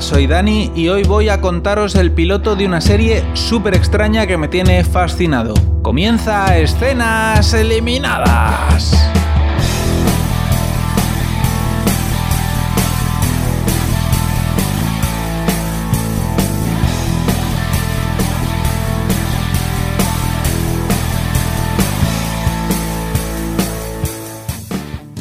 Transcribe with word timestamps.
Soy 0.00 0.26
Dani 0.26 0.70
y 0.74 0.88
hoy 0.88 1.04
voy 1.04 1.30
a 1.30 1.40
contaros 1.40 1.94
el 1.94 2.12
piloto 2.12 2.54
de 2.54 2.66
una 2.66 2.80
serie 2.80 3.24
súper 3.32 3.74
extraña 3.74 4.26
que 4.26 4.36
me 4.36 4.48
tiene 4.48 4.84
fascinado. 4.84 5.54
Comienza 5.82 6.58
Escenas 6.58 7.54
Eliminadas. 7.54 8.92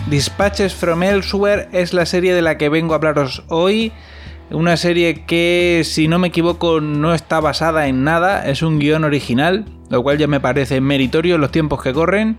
Dispatches 0.09 0.73
from 0.73 1.03
Elsewhere 1.03 1.69
es 1.71 1.93
la 1.93 2.05
serie 2.05 2.33
de 2.33 2.41
la 2.41 2.57
que 2.57 2.69
vengo 2.69 2.93
a 2.93 2.97
hablaros 2.97 3.43
hoy. 3.47 3.93
Una 4.51 4.77
serie 4.77 5.25
que, 5.25 5.81
si 5.83 6.07
no 6.07 6.19
me 6.19 6.27
equivoco, 6.27 6.79
no 6.79 7.13
está 7.13 7.39
basada 7.39 7.87
en 7.87 8.03
nada, 8.03 8.47
es 8.47 8.61
un 8.61 8.79
guion 8.79 9.03
original, 9.03 9.65
lo 9.89 10.03
cual 10.03 10.17
ya 10.19 10.27
me 10.27 10.39
parece 10.39 10.81
meritorio 10.81 11.35
en 11.35 11.41
los 11.41 11.51
tiempos 11.51 11.81
que 11.81 11.93
corren. 11.93 12.37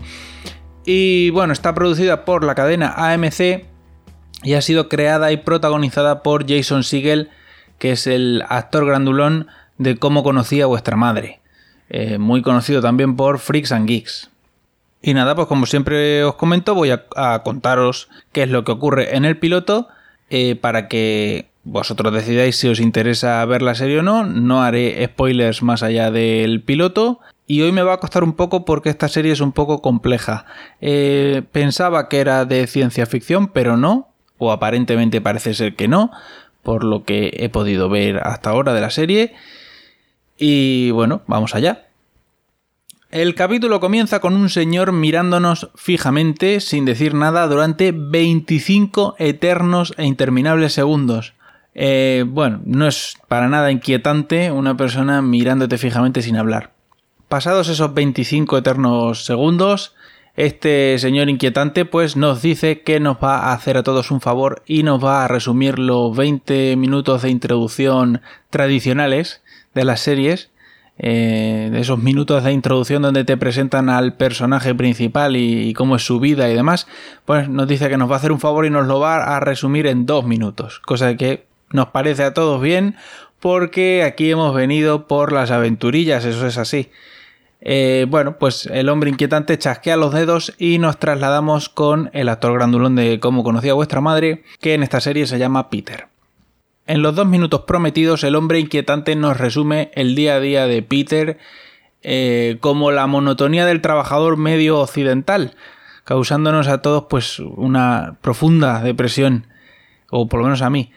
Y 0.85 1.31
bueno, 1.31 1.51
está 1.51 1.75
producida 1.75 2.23
por 2.23 2.45
la 2.45 2.55
cadena 2.55 2.93
AMC 2.95 3.65
y 4.43 4.53
ha 4.53 4.61
sido 4.61 4.87
creada 4.87 5.33
y 5.33 5.37
protagonizada 5.37 6.23
por 6.23 6.47
Jason 6.47 6.83
Segel, 6.83 7.29
que 7.77 7.91
es 7.91 8.07
el 8.07 8.43
actor 8.47 8.85
grandulón 8.85 9.47
de 9.77 9.97
Cómo 9.97 10.23
conocía 10.23 10.65
vuestra 10.65 10.95
madre. 10.95 11.41
Eh, 11.89 12.17
muy 12.17 12.41
conocido 12.41 12.81
también 12.81 13.17
por 13.17 13.39
Freaks 13.39 13.73
and 13.73 13.87
Geeks. 13.87 14.29
Y 15.01 15.13
nada, 15.13 15.35
pues 15.35 15.47
como 15.47 15.65
siempre 15.65 16.23
os 16.23 16.35
comento, 16.35 16.73
voy 16.73 16.91
a, 16.91 17.43
contaros 17.43 18.09
qué 18.31 18.43
es 18.43 18.49
lo 18.49 18.63
que 18.63 18.71
ocurre 18.71 19.15
en 19.15 19.25
el 19.25 19.37
piloto 19.37 19.87
eh, 20.29 20.55
para 20.55 20.87
que 20.87 21.49
vosotros 21.69 22.13
decidáis 22.13 22.55
si 22.55 22.69
os 22.69 22.79
interesa 22.79 23.43
ver 23.45 23.61
la 23.61 23.75
serie 23.75 23.99
o 23.99 24.03
no. 24.03 24.23
No 24.23 24.63
haré 24.63 25.05
spoilers 25.05 25.61
más 25.61 25.83
allá 25.83 26.11
del 26.11 26.61
piloto. 26.61 27.19
Y 27.45 27.61
hoy 27.61 27.71
me 27.71 27.83
va 27.83 27.93
a 27.93 27.99
costar 27.99 28.23
un 28.23 28.33
poco 28.33 28.63
porque 28.63 28.89
esta 28.89 29.09
serie 29.09 29.33
es 29.33 29.41
un 29.41 29.51
poco 29.51 29.81
compleja. 29.81 30.45
Eh, 30.79 31.43
pensaba 31.51 32.07
que 32.07 32.19
era 32.19 32.45
de 32.45 32.67
ciencia 32.67 33.05
ficción, 33.05 33.47
pero 33.49 33.75
no. 33.75 34.09
O 34.37 34.51
aparentemente 34.51 35.19
parece 35.19 35.53
ser 35.53 35.75
que 35.75 35.89
no. 35.89 36.11
Por 36.63 36.85
lo 36.85 37.03
que 37.03 37.31
he 37.37 37.49
podido 37.49 37.89
ver 37.89 38.17
hasta 38.17 38.49
ahora 38.49 38.73
de 38.73 38.81
la 38.81 38.89
serie. 38.89 39.33
Y 40.37 40.91
bueno, 40.91 41.21
vamos 41.27 41.53
allá. 41.53 41.87
El 43.11 43.35
capítulo 43.35 43.79
comienza 43.79 44.19
con 44.19 44.35
un 44.35 44.49
señor 44.49 44.91
mirándonos 44.91 45.69
fijamente, 45.75 46.59
sin 46.59 46.85
decir 46.85 47.13
nada, 47.13 47.47
durante 47.47 47.93
25 47.93 49.15
eternos 49.17 49.93
e 49.97 50.05
interminables 50.05 50.73
segundos. 50.73 51.36
Eh, 51.79 52.25
bueno, 52.27 52.59
no 52.65 52.87
es 52.87 53.17
para 53.27 53.47
nada 53.47 53.71
inquietante 53.71 54.51
una 54.51 54.75
persona 54.75 55.21
mirándote 55.21 55.77
fijamente 55.77 56.23
sin 56.23 56.35
hablar. 56.35 56.71
Pasados 57.29 57.69
esos 57.69 57.93
25 57.93 58.57
eternos 58.57 59.25
segundos, 59.25 59.93
este 60.35 60.97
señor 60.97 61.29
inquietante 61.29 61.85
pues 61.85 62.17
nos 62.17 62.41
dice 62.41 62.81
que 62.81 62.99
nos 62.99 63.17
va 63.17 63.37
a 63.37 63.53
hacer 63.53 63.77
a 63.77 63.83
todos 63.83 64.09
un 64.09 64.21
favor 64.21 64.63
y 64.65 64.81
nos 64.81 65.03
va 65.03 65.23
a 65.23 65.27
resumir 65.27 65.77
los 65.77 66.17
20 66.17 66.75
minutos 66.77 67.21
de 67.21 67.29
introducción 67.29 68.21
tradicionales 68.49 69.43
de 69.75 69.83
las 69.83 69.99
series 69.99 70.49
eh, 70.99 71.71
esos 71.75 71.99
minutos 71.99 72.43
de 72.43 72.51
introducción 72.51 73.03
donde 73.03 73.23
te 73.23 73.37
presentan 73.37 73.89
al 73.89 74.15
personaje 74.15 74.73
principal 74.73 75.35
y, 75.35 75.73
cómo 75.73 75.95
es 75.95 76.03
su 76.03 76.19
vida 76.19 76.49
y 76.49 76.55
demás, 76.55 76.87
pues 77.25 77.49
nos 77.49 77.67
dice 77.67 77.87
que 77.89 77.97
nos 77.97 78.09
va 78.09 78.15
a 78.15 78.17
hacer 78.17 78.31
un 78.31 78.39
favor 78.39 78.65
y 78.65 78.71
nos 78.71 78.87
lo 78.87 78.99
va 78.99 79.35
a 79.35 79.39
resumir 79.39 79.85
en 79.85 80.07
dos 80.07 80.25
minutos, 80.25 80.79
cosa 80.79 81.15
que 81.15 81.46
nos 81.71 81.89
parece 81.89 82.23
a 82.23 82.33
todos 82.33 82.61
bien 82.61 82.95
porque 83.39 84.03
aquí 84.03 84.31
hemos 84.31 84.53
venido 84.53 85.07
por 85.07 85.31
las 85.31 85.51
aventurillas, 85.51 86.25
eso 86.25 86.47
es 86.47 86.57
así. 86.57 86.89
Eh, 87.61 88.05
bueno, 88.09 88.37
pues 88.37 88.67
el 88.67 88.89
hombre 88.89 89.09
inquietante 89.09 89.57
chasquea 89.57 89.97
los 89.97 90.13
dedos 90.13 90.53
y 90.57 90.77
nos 90.79 90.99
trasladamos 90.99 91.69
con 91.69 92.09
el 92.13 92.29
actor 92.29 92.53
grandulón 92.53 92.95
de 92.95 93.19
cómo 93.19 93.43
conocía 93.43 93.73
vuestra 93.73 94.01
madre, 94.01 94.43
que 94.59 94.73
en 94.73 94.83
esta 94.83 95.01
serie 95.01 95.27
se 95.27 95.39
llama 95.39 95.69
Peter. 95.69 96.07
En 96.85 97.01
los 97.01 97.15
dos 97.15 97.27
minutos 97.27 97.61
prometidos, 97.61 98.23
el 98.23 98.35
hombre 98.35 98.59
inquietante 98.59 99.15
nos 99.15 99.37
resume 99.37 99.91
el 99.93 100.15
día 100.15 100.35
a 100.35 100.39
día 100.39 100.67
de 100.67 100.81
Peter 100.83 101.37
eh, 102.01 102.57
como 102.61 102.91
la 102.91 103.07
monotonía 103.07 103.65
del 103.65 103.81
trabajador 103.81 104.37
medio 104.37 104.79
occidental, 104.79 105.55
causándonos 106.05 106.67
a 106.67 106.81
todos 106.81 107.05
pues 107.09 107.39
una 107.39 108.17
profunda 108.21 108.81
depresión, 108.81 109.47
o 110.09 110.29
por 110.29 110.39
lo 110.39 110.45
menos 110.45 110.61
a 110.61 110.69
mí. 110.69 110.91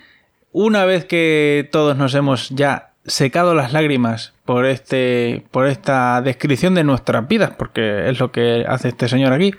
Una 0.53 0.85
vez 0.85 1.05
que 1.05 1.69
todos 1.71 1.97
nos 1.97 2.15
hemos 2.15 2.49
ya 2.51 2.91
secado 3.07 3.55
las 3.55 3.73
lágrimas 3.73 4.35
por 4.45 4.67
este 4.67 5.45
por 5.53 5.67
esta 5.67 6.21
descripción 6.23 6.75
de 6.75 6.83
nuestras 6.83 7.29
vidas, 7.29 7.53
porque 7.57 8.11
es 8.11 8.19
lo 8.19 8.33
que 8.33 8.65
hace 8.69 8.89
este 8.89 9.09
señor 9.09 9.33
aquí. 9.33 9.55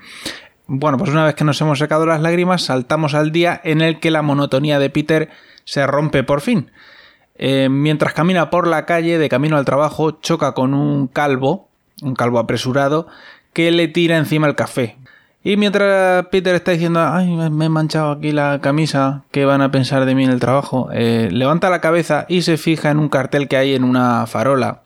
Bueno, 0.68 0.98
pues 0.98 1.10
una 1.12 1.26
vez 1.26 1.36
que 1.36 1.46
nos 1.46 1.60
hemos 1.62 1.80
secado 1.80 2.06
las 2.06 2.22
lágrimas, 2.22 2.64
saltamos 2.64 3.14
al 3.14 3.32
día 3.32 3.60
en 3.64 3.82
el 3.82 4.00
que 4.00 4.12
la 4.12 4.22
monotonía 4.22 4.80
de 4.80 4.90
Peter 4.90 5.30
se 5.64 5.88
rompe 5.88 6.24
por 6.24 6.42
fin. 6.42 6.72
Eh, 7.36 7.70
mientras 7.70 8.14
camina 8.14 8.50
por 8.50 8.68
la 8.68 8.86
calle 8.86 9.18
de 9.18 9.30
camino 9.30 9.58
al 9.58 9.66
trabajo, 9.66 10.20
choca 10.20 10.54
con 10.54 10.74
un 10.74 11.08
calvo, 11.08 11.70
un 12.02 12.16
calvo 12.16 12.38
apresurado, 12.38 13.08
que 13.54 13.72
le 13.72 13.88
tira 13.88 14.18
encima 14.18 14.48
el 14.48 14.56
café. 14.56 14.98
Y 15.44 15.58
mientras 15.58 16.28
Peter 16.28 16.54
está 16.54 16.72
diciendo, 16.72 17.02
ay, 17.04 17.28
me 17.50 17.66
he 17.66 17.70
manchado 17.70 18.12
aquí 18.12 18.32
la 18.32 18.60
camisa, 18.62 19.24
¿qué 19.32 19.44
van 19.46 19.62
a 19.62 19.72
pensar 19.72 20.06
de 20.06 20.14
mí 20.14 20.24
en 20.24 20.30
el 20.30 20.40
trabajo? 20.40 20.90
Eh, 20.94 21.30
levanta 21.32 21.72
la 21.72 21.82
cabeza 21.82 22.26
y 22.30 22.44
se 22.44 22.58
fija 22.58 22.92
en 22.92 23.00
un 23.00 23.10
cartel 23.10 23.48
que 23.48 23.58
hay 23.58 23.74
en 23.74 23.84
una 23.84 24.28
farola. 24.28 24.84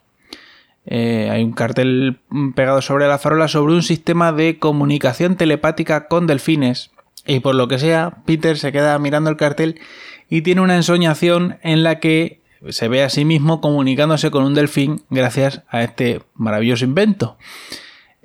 Eh, 0.86 1.30
hay 1.30 1.44
un 1.44 1.52
cartel 1.52 2.20
pegado 2.56 2.82
sobre 2.82 3.08
la 3.08 3.18
farola 3.18 3.48
sobre 3.48 3.74
un 3.74 3.84
sistema 3.84 4.32
de 4.32 4.58
comunicación 4.58 5.36
telepática 5.36 6.08
con 6.08 6.26
delfines. 6.26 6.92
Y 7.26 7.42
por 7.42 7.56
lo 7.56 7.68
que 7.68 7.80
sea, 7.80 8.20
Peter 8.26 8.58
se 8.58 8.72
queda 8.72 8.98
mirando 9.00 9.30
el 9.30 9.38
cartel 9.38 9.82
y 10.30 10.42
tiene 10.42 10.62
una 10.62 10.76
ensoñación 10.76 11.58
en 11.64 11.84
la 11.84 12.00
que 12.00 12.42
se 12.70 12.88
ve 12.88 13.04
a 13.04 13.10
sí 13.10 13.26
mismo 13.26 13.60
comunicándose 13.60 14.32
con 14.32 14.46
un 14.46 14.54
delfín 14.54 15.02
gracias 15.10 15.64
a 15.70 15.84
este 15.84 16.22
maravilloso 16.34 16.86
invento. 16.86 17.38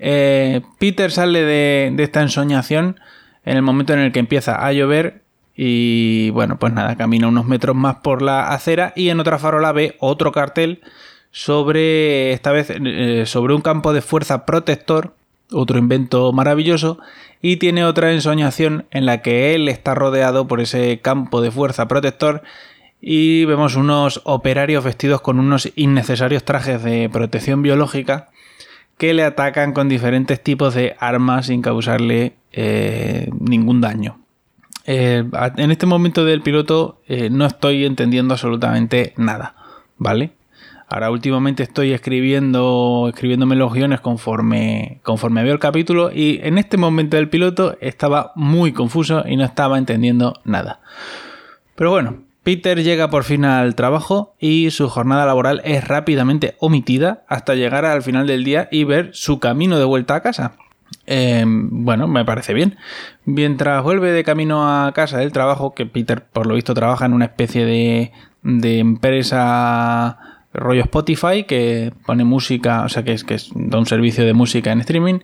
Eh, 0.02 0.62
Peter 0.78 1.12
sale 1.12 1.44
de, 1.44 1.94
esta 1.98 2.22
ensoñación 2.22 2.98
en 3.44 3.56
el 3.58 3.62
momento 3.62 3.92
en 3.92 3.98
el 4.00 4.12
que 4.12 4.18
empieza 4.18 4.66
a 4.66 4.72
llover 4.72 5.22
y 5.54 6.30
bueno, 6.30 6.58
pues 6.58 6.72
nada, 6.72 6.96
camina 6.96 7.28
unos 7.28 7.44
metros 7.44 7.76
más 7.76 7.96
por 7.96 8.22
la 8.22 8.48
acera 8.48 8.94
y 8.96 9.10
en 9.10 9.20
otra 9.20 9.38
farola 9.38 9.72
ve 9.72 9.96
otro 10.00 10.32
cartel 10.32 10.80
sobre, 11.30 12.32
esta 12.32 12.50
vez, 12.50 12.68
eh, 12.70 13.24
sobre 13.26 13.52
un 13.52 13.60
campo 13.60 13.92
de 13.92 14.00
fuerza 14.00 14.46
protector, 14.46 15.14
otro 15.52 15.78
invento 15.78 16.32
maravilloso, 16.32 16.98
y 17.42 17.56
tiene 17.56 17.84
otra 17.84 18.12
ensoñación 18.12 18.86
en 18.90 19.04
la 19.04 19.20
que 19.20 19.54
él 19.54 19.68
está 19.68 19.94
rodeado 19.94 20.48
por 20.48 20.62
ese 20.62 21.00
campo 21.00 21.42
de 21.42 21.50
fuerza 21.50 21.88
protector 21.88 22.42
y 23.02 23.44
vemos 23.44 23.76
unos 23.76 24.22
operarios 24.24 24.82
vestidos 24.82 25.20
con 25.20 25.38
unos 25.38 25.70
innecesarios 25.76 26.44
trajes 26.44 26.82
de 26.82 27.08
protección 27.10 27.60
biológica 27.62 28.28
que 29.00 29.14
le 29.14 29.24
atacan 29.24 29.72
con 29.72 29.88
diferentes 29.88 30.42
tipos 30.42 30.74
de 30.74 30.94
armas 31.00 31.46
sin 31.46 31.62
causarle 31.62 32.34
eh, 32.52 33.30
ningún 33.40 33.80
daño. 33.80 34.20
Eh, 34.84 35.24
en 35.56 35.70
este 35.70 35.86
momento 35.86 36.26
del 36.26 36.42
piloto 36.42 37.00
eh, 37.08 37.30
no 37.30 37.46
estoy 37.46 37.86
entendiendo 37.86 38.34
absolutamente 38.34 39.14
nada, 39.16 39.54
¿vale? 39.96 40.32
Ahora 40.86 41.10
últimamente 41.10 41.62
estoy 41.62 41.94
escribiendo, 41.94 43.06
escribiéndome 43.08 43.56
los 43.56 43.72
guiones 43.72 44.02
conforme, 44.02 45.00
conforme 45.02 45.44
veo 45.44 45.54
el 45.54 45.60
capítulo 45.60 46.10
y 46.12 46.38
en 46.42 46.58
este 46.58 46.76
momento 46.76 47.16
del 47.16 47.30
piloto 47.30 47.78
estaba 47.80 48.32
muy 48.34 48.72
confuso 48.74 49.24
y 49.26 49.38
no 49.38 49.44
estaba 49.44 49.78
entendiendo 49.78 50.34
nada. 50.44 50.80
Pero 51.74 51.90
bueno, 51.90 52.18
Peter 52.50 52.82
llega 52.82 53.10
por 53.10 53.22
fin 53.22 53.44
al 53.44 53.76
trabajo 53.76 54.34
y 54.40 54.72
su 54.72 54.88
jornada 54.88 55.24
laboral 55.24 55.62
es 55.64 55.86
rápidamente 55.86 56.56
omitida 56.58 57.22
hasta 57.28 57.54
llegar 57.54 57.84
al 57.84 58.02
final 58.02 58.26
del 58.26 58.42
día 58.42 58.66
y 58.72 58.82
ver 58.82 59.10
su 59.12 59.38
camino 59.38 59.78
de 59.78 59.84
vuelta 59.84 60.16
a 60.16 60.20
casa. 60.20 60.56
Em, 61.06 61.84
bueno, 61.84 62.08
me 62.08 62.24
parece 62.24 62.52
bien. 62.52 62.76
Mientras 63.24 63.84
vuelve 63.84 64.10
de 64.10 64.24
camino 64.24 64.68
a 64.68 64.90
casa 64.92 65.18
del 65.18 65.30
trabajo, 65.30 65.76
que 65.76 65.86
Peter 65.86 66.24
por 66.24 66.46
lo 66.46 66.56
visto 66.56 66.74
trabaja 66.74 67.06
en 67.06 67.12
una 67.12 67.26
especie 67.26 67.64
de, 67.64 68.10
de 68.42 68.80
empresa 68.80 70.18
rollo 70.52 70.82
Spotify 70.82 71.44
que 71.44 71.92
pone 72.04 72.24
música, 72.24 72.82
o 72.82 72.88
sea 72.88 73.04
que 73.04 73.12
es 73.12 73.22
que 73.22 73.36
da 73.54 73.78
un 73.78 73.86
servicio 73.86 74.24
de 74.24 74.32
música 74.32 74.72
en 74.72 74.80
streaming. 74.80 75.20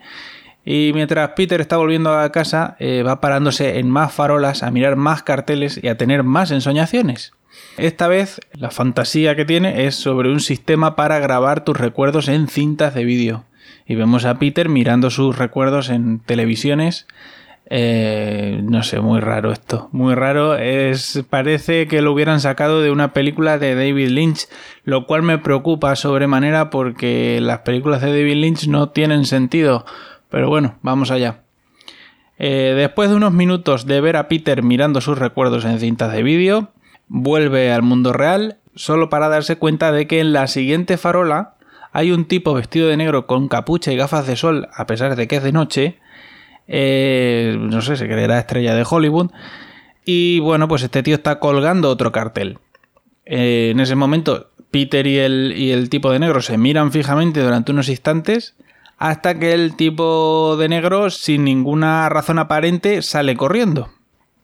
Y 0.69 0.91
mientras 0.93 1.31
Peter 1.37 1.61
está 1.61 1.79
volviendo 1.79 2.13
a 2.13 2.31
casa, 2.33 2.77
eh, 2.81 3.03
va 3.03 3.21
parándose 3.21 3.79
en 3.79 3.89
más 3.89 4.13
farolas, 4.13 4.63
a 4.65 4.71
mirar 4.71 4.97
más 4.97 5.23
carteles 5.23 5.81
y 5.81 5.87
a 5.87 5.97
tener 5.97 6.25
más 6.25 6.51
ensoñaciones. 6.51 7.33
Esta 7.79 8.09
vez 8.09 8.41
la 8.53 8.71
fantasía 8.71 9.37
que 9.37 9.45
tiene 9.47 9.87
es 9.87 9.95
sobre 9.95 10.31
un 10.31 10.41
sistema 10.41 10.97
para 10.97 11.21
grabar 11.21 11.65
tus 11.65 11.79
recuerdos 11.79 12.29
en 12.29 12.49
cintas 12.49 12.95
de 12.95 13.05
vídeo. 13.05 13.45
Y 13.87 13.95
vemos 13.95 14.25
a 14.25 14.39
Peter 14.41 14.69
mirando 14.69 15.11
sus 15.11 15.39
recuerdos 15.39 15.89
en 15.89 16.19
televisiones 16.19 17.07
Eh, 17.69 18.61
no 18.63 18.83
sé, 18.85 19.01
muy 19.01 19.19
raro 19.21 19.51
esto. 19.51 19.89
Muy 19.93 20.15
raro. 20.15 20.57
Parece 21.31 21.89
que 21.89 22.01
lo 22.01 22.13
hubieran 22.13 22.41
sacado 22.41 22.81
de 22.81 22.91
una 22.91 23.13
película 23.13 23.59
de 23.59 23.75
David 23.75 24.09
Lynch, 24.11 24.47
lo 24.85 25.07
cual 25.07 25.23
me 25.23 25.39
preocupa 25.39 25.97
sobremanera 25.97 26.71
porque 26.71 27.41
las 27.41 27.61
películas 27.61 28.03
de 28.03 28.11
David 28.11 28.37
Lynch 28.37 28.69
no 28.69 28.91
tienen 28.91 29.25
sentido. 29.25 29.85
Pero 30.31 30.49
bueno, 30.49 30.79
vamos 30.83 31.11
allá. 31.11 31.43
Eh, 32.39 32.75
después 32.77 33.09
de 33.09 33.17
unos 33.17 33.33
minutos 33.33 33.87
de 33.87 34.01
ver 34.01 34.17
a 34.17 34.29
Peter 34.29 34.63
mirando 34.63 35.01
sus 35.01 35.19
recuerdos 35.19 35.65
en 35.65 35.79
cintas 35.79 36.13
de 36.13 36.23
vídeo, 36.23 36.71
vuelve 37.09 37.73
al 37.73 37.83
mundo 37.83 38.13
real 38.13 38.59
solo 38.75 39.09
para 39.09 39.29
darse 39.29 39.57
cuenta 39.57 39.91
de 39.91 40.07
que 40.07 40.21
en 40.21 40.33
la 40.33 40.47
siguiente 40.47 40.99
farola 40.99 41.55
hay 41.93 42.13
un 42.13 42.27
tipo 42.27 42.53
vestido 42.53 42.89
de 42.89 42.97
negro 42.99 43.27
con 43.27 43.49
capucha 43.49 43.91
y 43.91 43.97
gafas 43.97 44.27
de 44.27 44.37
sol, 44.37 44.69
a 44.75 44.87
pesar 44.87 45.17
de 45.17 45.27
que 45.27 45.37
es 45.37 45.43
de 45.43 45.53
noche, 45.53 45.99
eh, 46.69 47.57
no 47.59 47.81
sé, 47.81 47.97
se 47.97 48.07
creerá 48.07 48.39
estrella 48.39 48.75
de 48.75 48.85
Hollywood. 48.89 49.31
Y 50.05 50.41
bueno, 50.41 50.69
pues 50.69 50.83
este 50.83 51.03
tío 51.03 51.15
está 51.15 51.39
colgando 51.39 51.89
otro 51.89 52.13
cartel. 52.13 52.59
Eh, 53.25 53.71
en 53.73 53.81
ese 53.81 53.97
momento, 53.97 54.51
Peter 54.71 55.07
y 55.07 55.19
el, 55.19 55.55
y 55.57 55.73
el 55.73 55.89
tipo 55.89 56.13
de 56.13 56.19
negro 56.19 56.43
se 56.43 56.59
miran 56.59 56.93
fijamente 56.93 57.41
durante 57.41 57.73
unos 57.73 57.89
instantes 57.89 58.55
hasta 58.99 59.39
que 59.39 59.53
el 59.53 59.77
tipo 59.77 60.57
de 60.59 60.69
negro, 60.69 61.11
sin 61.11 61.45
ninguna 61.45 62.09
razón 62.09 62.39
aparente, 62.39 63.03
sale 63.03 63.37
corriendo. 63.37 63.91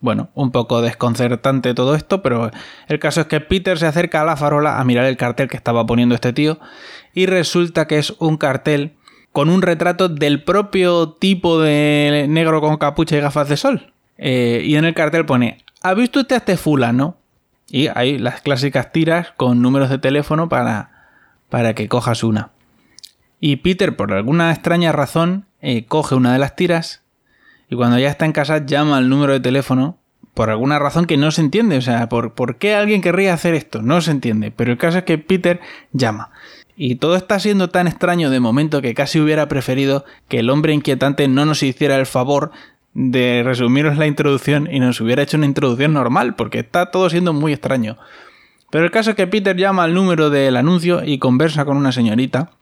Bueno, 0.00 0.30
un 0.34 0.50
poco 0.50 0.82
desconcertante 0.82 1.74
todo 1.74 1.94
esto, 1.94 2.22
pero 2.22 2.50
el 2.88 2.98
caso 2.98 3.20
es 3.20 3.28
que 3.28 3.40
Peter 3.40 3.78
se 3.78 3.86
acerca 3.86 4.20
a 4.20 4.24
la 4.24 4.36
farola 4.36 4.80
a 4.80 4.84
mirar 4.84 5.04
el 5.04 5.16
cartel 5.16 5.48
que 5.48 5.56
estaba 5.56 5.86
poniendo 5.86 6.14
este 6.14 6.32
tío 6.32 6.58
y 7.14 7.26
resulta 7.26 7.86
que 7.86 7.98
es 7.98 8.10
un 8.18 8.36
cartel 8.36 8.94
con 9.30 9.48
un 9.48 9.62
retrato 9.62 10.08
del 10.08 10.42
propio 10.42 11.10
tipo 11.10 11.60
de 11.60 12.26
negro 12.28 12.60
con 12.60 12.76
capucha 12.76 13.16
y 13.16 13.20
gafas 13.20 13.48
de 13.48 13.56
sol. 13.56 13.92
Eh, 14.18 14.62
y 14.64 14.76
en 14.76 14.84
el 14.84 14.94
cartel 14.94 15.24
pone, 15.24 15.58
¿ha 15.82 15.94
visto 15.94 16.20
usted 16.20 16.34
a 16.34 16.38
este 16.38 16.56
fulano? 16.56 17.16
Y 17.68 17.86
hay 17.86 18.18
las 18.18 18.42
clásicas 18.42 18.92
tiras 18.92 19.32
con 19.36 19.62
números 19.62 19.88
de 19.88 19.98
teléfono 19.98 20.48
para, 20.48 21.08
para 21.48 21.74
que 21.74 21.88
cojas 21.88 22.22
una. 22.22 22.50
Y 23.44 23.56
Peter, 23.56 23.96
por 23.96 24.12
alguna 24.12 24.52
extraña 24.52 24.92
razón, 24.92 25.46
eh, 25.60 25.84
coge 25.86 26.14
una 26.14 26.32
de 26.32 26.38
las 26.38 26.54
tiras 26.54 27.02
y 27.68 27.74
cuando 27.74 27.98
ya 27.98 28.08
está 28.08 28.24
en 28.24 28.30
casa 28.30 28.64
llama 28.64 28.96
al 28.96 29.08
número 29.08 29.32
de 29.32 29.40
teléfono 29.40 29.98
por 30.32 30.48
alguna 30.48 30.78
razón 30.78 31.06
que 31.06 31.16
no 31.16 31.32
se 31.32 31.40
entiende. 31.40 31.76
O 31.76 31.80
sea, 31.80 32.08
¿por, 32.08 32.34
¿por 32.34 32.58
qué 32.58 32.76
alguien 32.76 33.02
querría 33.02 33.34
hacer 33.34 33.54
esto? 33.54 33.82
No 33.82 34.00
se 34.00 34.12
entiende. 34.12 34.52
Pero 34.52 34.70
el 34.70 34.78
caso 34.78 34.98
es 34.98 35.04
que 35.04 35.18
Peter 35.18 35.60
llama. 35.92 36.30
Y 36.76 36.94
todo 36.94 37.16
está 37.16 37.40
siendo 37.40 37.68
tan 37.68 37.88
extraño 37.88 38.30
de 38.30 38.38
momento 38.38 38.80
que 38.80 38.94
casi 38.94 39.18
hubiera 39.18 39.48
preferido 39.48 40.04
que 40.28 40.38
el 40.38 40.48
hombre 40.48 40.72
inquietante 40.72 41.26
no 41.26 41.44
nos 41.44 41.64
hiciera 41.64 41.96
el 41.96 42.06
favor 42.06 42.52
de 42.94 43.42
resumiros 43.44 43.98
la 43.98 44.06
introducción 44.06 44.68
y 44.70 44.78
nos 44.78 45.00
hubiera 45.00 45.24
hecho 45.24 45.36
una 45.36 45.46
introducción 45.46 45.94
normal, 45.94 46.36
porque 46.36 46.60
está 46.60 46.92
todo 46.92 47.10
siendo 47.10 47.32
muy 47.32 47.52
extraño. 47.52 47.98
Pero 48.70 48.84
el 48.84 48.92
caso 48.92 49.10
es 49.10 49.16
que 49.16 49.26
Peter 49.26 49.56
llama 49.56 49.82
al 49.82 49.94
número 49.94 50.30
del 50.30 50.56
anuncio 50.56 51.02
y 51.04 51.18
conversa 51.18 51.64
con 51.64 51.76
una 51.76 51.90
señorita. 51.90 52.52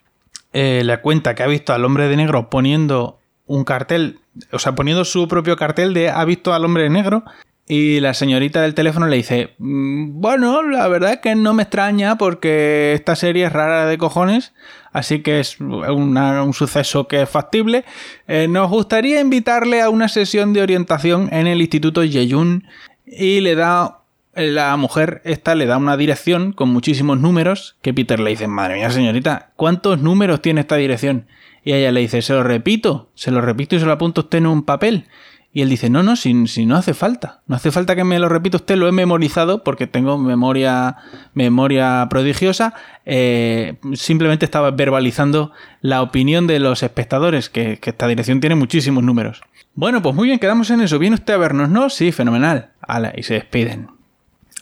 Eh, 0.52 0.82
le 0.84 1.00
cuenta 1.00 1.34
que 1.34 1.42
ha 1.42 1.46
visto 1.46 1.72
al 1.72 1.84
hombre 1.84 2.08
de 2.08 2.16
negro 2.16 2.50
poniendo 2.50 3.18
un 3.46 3.64
cartel, 3.64 4.20
o 4.52 4.58
sea, 4.58 4.74
poniendo 4.74 5.04
su 5.04 5.28
propio 5.28 5.56
cartel 5.56 5.94
de 5.94 6.10
ha 6.10 6.24
visto 6.24 6.52
al 6.52 6.64
hombre 6.64 6.84
de 6.84 6.90
negro 6.90 7.24
y 7.70 8.00
la 8.00 8.14
señorita 8.14 8.62
del 8.62 8.74
teléfono 8.74 9.06
le 9.06 9.16
dice, 9.16 9.54
mm, 9.58 10.20
bueno, 10.20 10.60
la 10.62 10.88
verdad 10.88 11.12
es 11.12 11.18
que 11.18 11.36
no 11.36 11.54
me 11.54 11.62
extraña 11.62 12.18
porque 12.18 12.94
esta 12.94 13.14
serie 13.14 13.46
es 13.46 13.52
rara 13.52 13.86
de 13.86 13.96
cojones, 13.96 14.52
así 14.92 15.22
que 15.22 15.38
es 15.38 15.60
un 15.60 16.52
suceso 16.52 17.06
que 17.06 17.22
es 17.22 17.30
factible. 17.30 17.84
Eh, 18.26 18.48
nos 18.48 18.68
gustaría 18.70 19.20
invitarle 19.20 19.82
a 19.82 19.88
una 19.88 20.08
sesión 20.08 20.52
de 20.52 20.62
orientación 20.62 21.28
en 21.32 21.46
el 21.46 21.60
Instituto 21.60 22.02
Yeyun 22.02 22.64
y 23.06 23.40
le 23.40 23.54
da, 23.54 23.99
la 24.40 24.76
mujer 24.76 25.22
esta 25.24 25.54
le 25.54 25.66
da 25.66 25.76
una 25.76 25.96
dirección 25.96 26.52
con 26.52 26.70
muchísimos 26.70 27.18
números 27.18 27.76
que 27.82 27.94
Peter 27.94 28.20
le 28.20 28.30
dice, 28.30 28.48
madre 28.48 28.76
mía 28.76 28.90
señorita, 28.90 29.50
¿cuántos 29.56 30.00
números 30.00 30.42
tiene 30.42 30.62
esta 30.62 30.76
dirección? 30.76 31.26
Y 31.64 31.72
ella 31.72 31.92
le 31.92 32.00
dice, 32.00 32.22
se 32.22 32.32
lo 32.32 32.42
repito, 32.42 33.10
se 33.14 33.30
lo 33.30 33.40
repito 33.40 33.76
y 33.76 33.80
se 33.80 33.86
lo 33.86 33.92
apunto 33.92 34.22
usted 34.22 34.38
en 34.38 34.46
un 34.46 34.62
papel. 34.62 35.06
Y 35.52 35.62
él 35.62 35.68
dice, 35.68 35.90
no, 35.90 36.04
no, 36.04 36.14
si, 36.14 36.46
si, 36.46 36.64
no 36.64 36.76
hace 36.76 36.94
falta. 36.94 37.42
No 37.48 37.56
hace 37.56 37.72
falta 37.72 37.96
que 37.96 38.04
me 38.04 38.20
lo 38.20 38.28
repita 38.28 38.56
usted, 38.56 38.76
lo 38.76 38.86
he 38.86 38.92
memorizado 38.92 39.64
porque 39.64 39.88
tengo 39.88 40.16
memoria, 40.16 40.96
memoria 41.34 42.06
prodigiosa. 42.08 42.72
Eh, 43.04 43.78
simplemente 43.94 44.44
estaba 44.44 44.70
verbalizando 44.70 45.50
la 45.80 46.02
opinión 46.02 46.46
de 46.46 46.60
los 46.60 46.84
espectadores, 46.84 47.50
que, 47.50 47.78
que, 47.78 47.90
esta 47.90 48.06
dirección 48.06 48.40
tiene 48.40 48.54
muchísimos 48.54 49.02
números. 49.02 49.42
Bueno, 49.74 50.02
pues 50.02 50.14
muy 50.14 50.28
bien, 50.28 50.38
quedamos 50.38 50.70
en 50.70 50.82
eso. 50.82 51.00
¿Viene 51.00 51.14
usted 51.14 51.34
a 51.34 51.38
vernos, 51.38 51.68
no? 51.68 51.90
Sí, 51.90 52.12
fenomenal. 52.12 52.70
Ala, 52.80 53.12
y 53.16 53.24
se 53.24 53.34
despiden. 53.34 53.99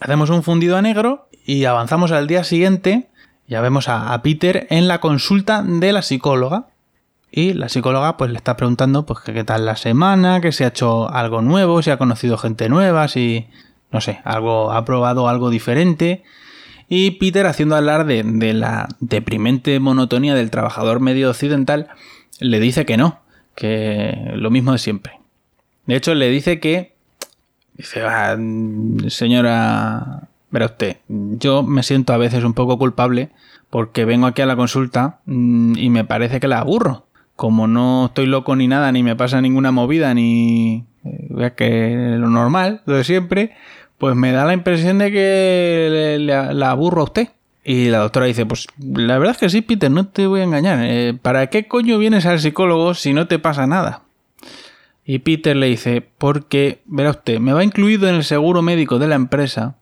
Hacemos 0.01 0.31
un 0.31 0.43
fundido 0.43 0.77
a 0.77 0.83
negro 0.83 1.29
y 1.45 1.65
avanzamos 1.65 2.13
al 2.13 2.27
día 2.27 2.45
siguiente. 2.45 3.09
Ya 3.49 3.61
vemos 3.61 3.89
a, 3.89 4.21
Peter 4.23 4.67
en 4.71 4.89
la 4.89 5.01
consulta 5.01 5.63
de 5.63 5.93
la 5.93 6.03
psicóloga 6.03 6.69
y 7.31 7.53
la 7.55 7.69
psicóloga 7.69 8.17
pues 8.17 8.31
le 8.31 8.37
está 8.37 8.57
preguntando 8.57 9.07
pues 9.07 9.21
qué 9.21 9.45
tal 9.45 9.67
la 9.67 9.77
semana, 9.77 10.41
que 10.41 10.53
si 10.53 10.65
ha 10.65 10.69
hecho 10.69 11.11
algo 11.11 11.43
nuevo, 11.43 11.83
si 11.83 11.91
ha 11.91 11.99
conocido 11.99 12.39
gente 12.39 12.69
nueva, 12.69 13.09
si 13.09 13.49
no 13.91 14.01
sé, 14.01 14.21
algo 14.25 14.73
ha 14.73 14.85
probado 14.85 15.29
algo 15.29 15.51
diferente. 15.51 16.23
Y 16.89 17.13
Peter 17.13 17.47
haciendo 17.47 17.77
hablar 17.77 18.07
de 18.07 18.53
la 18.55 18.89
deprimente 19.01 19.81
monotonía 19.81 20.35
del 20.35 20.51
trabajador 20.51 21.01
medio 21.01 21.31
occidental, 21.31 21.89
le 22.41 22.61
dice 22.61 22.87
que 22.87 22.97
no, 22.97 23.21
que 23.55 24.33
lo 24.35 24.51
mismo 24.51 24.73
de 24.73 24.79
siempre. 24.79 25.19
De 25.87 25.97
hecho, 25.97 26.15
le 26.15 26.29
dice 26.29 26.61
que 26.61 26.98
dice, 27.79 28.03
ah, 28.03 28.37
señora, 29.09 30.29
verá 30.51 30.67
usted, 30.67 30.99
yo 31.09 31.63
me 31.63 31.83
siento 31.83 32.13
a 32.13 32.19
veces 32.19 32.45
un 32.45 32.53
poco 32.53 32.77
culpable 32.77 33.31
porque 33.71 34.05
vengo 34.05 34.27
aquí 34.27 34.43
a 34.43 34.47
la 34.47 34.57
consulta 34.57 35.21
mm, 35.25 35.79
y 35.79 35.89
me 35.89 36.05
parece 36.05 36.41
que 36.41 36.49
la 36.49 36.59
aburro 36.59 37.09
como 37.39 37.69
no 37.69 38.07
estoy 38.07 38.27
loco 38.27 38.57
ni 38.57 38.67
nada, 38.67 38.91
ni 38.91 39.05
me 39.05 39.15
pasa 39.15 39.41
ninguna 39.41 39.71
movida, 39.71 40.13
ni 40.13 40.85
eh, 41.05 41.53
que 41.57 42.17
lo 42.19 42.29
normal, 42.29 42.83
lo 42.85 42.97
de 42.97 43.05
siempre, 43.05 43.53
pues 43.97 44.17
me 44.17 44.33
da 44.33 44.45
la 44.45 44.55
impresión 44.55 44.99
de 44.99 45.13
que 45.13 46.17
la 46.19 46.71
aburro 46.71 47.03
a 47.03 47.05
usted. 47.05 47.29
Y 47.63 47.91
la 47.91 47.99
doctora 47.99 48.27
dice, 48.27 48.45
pues 48.45 48.67
la 48.81 49.19
verdad 49.19 49.37
es 49.37 49.39
que 49.39 49.51
sí, 49.51 49.63
Peter, 49.63 49.89
no 49.89 50.09
te 50.09 50.27
voy 50.27 50.41
a 50.41 50.45
engañar. 50.45 50.81
Eh, 50.83 51.17
¿Para 51.23 51.47
qué 51.47 51.69
coño 51.69 51.97
vienes 51.99 52.27
al 52.27 52.41
psicólogo 52.41 52.95
si 52.95 53.13
no 53.13 53.29
te 53.29 53.39
pasa 53.39 53.69
nada? 53.69 54.03
Y 55.11 55.21
Peter 55.21 55.57
le 55.57 55.69
dice, 55.69 56.07
porque, 56.19 56.83
verá 56.85 57.09
usted, 57.09 57.41
me 57.41 57.55
va 57.55 57.65
incluido 57.65 58.11
en 58.11 58.17
el 58.17 58.25
seguro 58.25 58.61
médico 58.61 58.99
de 58.99 59.07
la 59.07 59.15
empresa, 59.15 59.77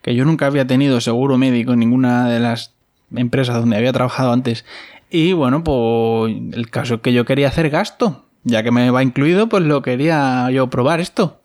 que 0.00 0.14
yo 0.14 0.24
nunca 0.24 0.46
había 0.46 0.66
tenido 0.66 1.02
seguro 1.02 1.36
médico 1.36 1.74
en 1.74 1.80
ninguna 1.80 2.30
de 2.30 2.40
las 2.40 2.72
empresas 3.14 3.56
donde 3.56 3.76
había 3.76 3.92
trabajado 3.92 4.32
antes, 4.32 4.64
y 5.10 5.34
bueno, 5.34 5.62
pues 5.62 6.34
el 6.54 6.70
caso 6.70 6.94
es 6.94 7.00
que 7.02 7.12
yo 7.12 7.26
quería 7.26 7.48
hacer 7.48 7.68
gasto. 7.68 8.24
Ya 8.44 8.62
que 8.62 8.70
me 8.70 8.90
va 8.90 9.02
incluido, 9.02 9.50
pues 9.50 9.64
lo 9.64 9.82
quería 9.82 10.50
yo 10.50 10.70
probar 10.70 10.98
esto. 10.98 11.42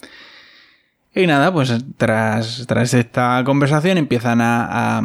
Y 1.13 1.27
nada, 1.27 1.51
pues 1.51 1.75
tras, 1.97 2.65
tras 2.67 2.93
esta 2.93 3.43
conversación 3.45 3.97
empiezan 3.97 4.39
a, 4.39 4.99
a, 4.99 5.03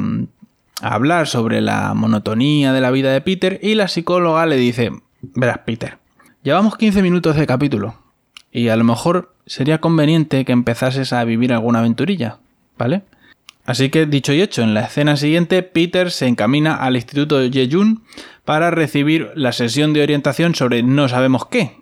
hablar 0.81 1.27
sobre 1.27 1.61
la 1.61 1.95
monotonía 1.95 2.73
de 2.73 2.81
la 2.81 2.93
vida 2.93 3.13
de 3.13 3.21
Peter 3.23 3.59
y 3.61 3.75
la 3.75 3.89
psicóloga 3.89 4.47
le 4.47 4.57
dice, 4.57 4.93
verás 5.21 5.59
Peter, 5.67 5.99
llevamos 6.45 6.77
15 6.77 7.03
minutos 7.03 7.35
de 7.35 7.47
capítulo 7.49 8.04
y 8.55 8.69
a 8.69 8.77
lo 8.77 8.85
mejor 8.85 9.35
sería 9.47 9.81
conveniente 9.81 10.45
que 10.45 10.53
empezases 10.53 11.13
a 11.13 11.25
vivir 11.25 11.53
alguna 11.53 11.81
aventurilla, 11.81 12.39
¿vale? 12.79 13.03
Así 13.67 13.91
que 13.91 14.07
dicho 14.07 14.33
y 14.33 14.41
hecho, 14.41 14.63
en 14.63 14.75
la 14.75 14.83
escena 14.83 15.17
siguiente, 15.17 15.63
Peter 15.63 16.11
se 16.11 16.29
encamina 16.29 16.77
al 16.77 16.95
Instituto 16.95 17.45
Yejun 17.45 18.05
para 18.45 18.71
recibir 18.71 19.33
la 19.35 19.53
sesión 19.53 19.93
de 19.93 20.03
orientación 20.03 20.55
sobre 20.55 20.83
no 20.85 21.09
sabemos 21.09 21.47
qué. 21.47 21.81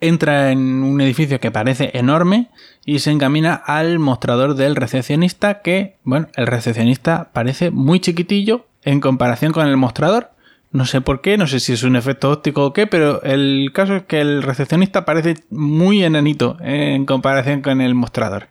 Entra 0.00 0.52
en 0.52 0.84
un 0.84 1.00
edificio 1.00 1.40
que 1.40 1.50
parece 1.50 1.90
enorme 1.94 2.50
y 2.84 3.00
se 3.00 3.10
encamina 3.10 3.54
al 3.54 3.98
mostrador 3.98 4.54
del 4.54 4.76
recepcionista 4.76 5.62
que, 5.62 5.96
bueno, 6.04 6.28
el 6.36 6.46
recepcionista 6.46 7.30
parece 7.32 7.70
muy 7.70 7.98
chiquitillo 7.98 8.66
en 8.82 9.00
comparación 9.00 9.52
con 9.52 9.66
el 9.66 9.76
mostrador. 9.76 10.30
No 10.74 10.86
sé 10.86 11.00
por 11.00 11.20
qué, 11.20 11.38
no 11.38 11.46
sé 11.46 11.60
si 11.60 11.72
es 11.72 11.84
un 11.84 11.94
efecto 11.94 12.32
óptico 12.32 12.66
o 12.66 12.72
qué, 12.72 12.88
pero 12.88 13.22
el 13.22 13.70
caso 13.72 13.94
es 13.94 14.02
que 14.02 14.20
el 14.20 14.42
recepcionista 14.42 15.04
parece 15.04 15.36
muy 15.48 16.02
enanito 16.02 16.56
en 16.60 17.06
comparación 17.06 17.62
con 17.62 17.80
el 17.80 17.94
mostrador. 17.94 18.48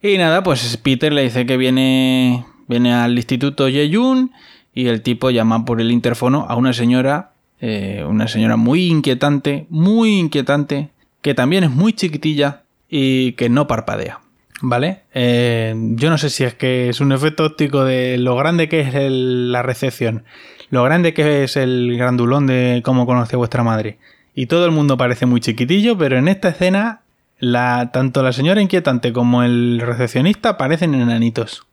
Y 0.00 0.18
nada, 0.18 0.44
pues 0.44 0.76
Peter 0.76 1.12
le 1.12 1.24
dice 1.24 1.46
que 1.46 1.56
viene, 1.56 2.44
viene 2.68 2.94
al 2.94 3.16
instituto 3.16 3.68
Yeyun 3.68 4.30
y 4.72 4.86
el 4.86 5.02
tipo 5.02 5.30
llama 5.30 5.64
por 5.64 5.80
el 5.80 5.90
interfono 5.90 6.46
a 6.48 6.54
una 6.54 6.72
señora, 6.72 7.32
eh, 7.60 8.04
una 8.08 8.28
señora 8.28 8.54
muy 8.54 8.86
inquietante, 8.86 9.66
muy 9.68 10.16
inquietante, 10.16 10.90
que 11.22 11.34
también 11.34 11.64
es 11.64 11.70
muy 11.72 11.92
chiquitilla 11.92 12.62
y 12.88 13.32
que 13.32 13.48
no 13.48 13.66
parpadea. 13.66 14.20
¿Vale? 14.62 15.00
Eh, 15.14 15.74
yo 15.94 16.10
no 16.10 16.18
sé 16.18 16.28
si 16.28 16.44
es 16.44 16.54
que 16.54 16.90
es 16.90 17.00
un 17.00 17.12
efecto 17.12 17.44
óptico 17.44 17.84
de 17.84 18.18
lo 18.18 18.36
grande 18.36 18.68
que 18.68 18.80
es 18.80 18.94
la 18.94 19.62
recepción, 19.62 20.24
lo 20.68 20.84
grande 20.84 21.14
que 21.14 21.44
es 21.44 21.56
el 21.56 21.96
grandulón 21.96 22.46
de 22.46 22.82
cómo 22.84 23.06
conoce 23.06 23.36
vuestra 23.36 23.62
madre 23.62 23.98
y 24.34 24.46
todo 24.46 24.64
el 24.64 24.70
mundo 24.70 24.96
parece 24.96 25.26
muy 25.26 25.40
chiquitillo, 25.40 25.98
pero 25.98 26.16
en 26.16 26.28
esta 26.28 26.50
escena 26.50 27.02
tanto 27.92 28.22
la 28.22 28.32
señora 28.32 28.60
inquietante 28.60 29.12
como 29.12 29.42
el 29.42 29.80
recepcionista 29.80 30.56
parecen 30.56 30.94
enanitos. 30.94 31.66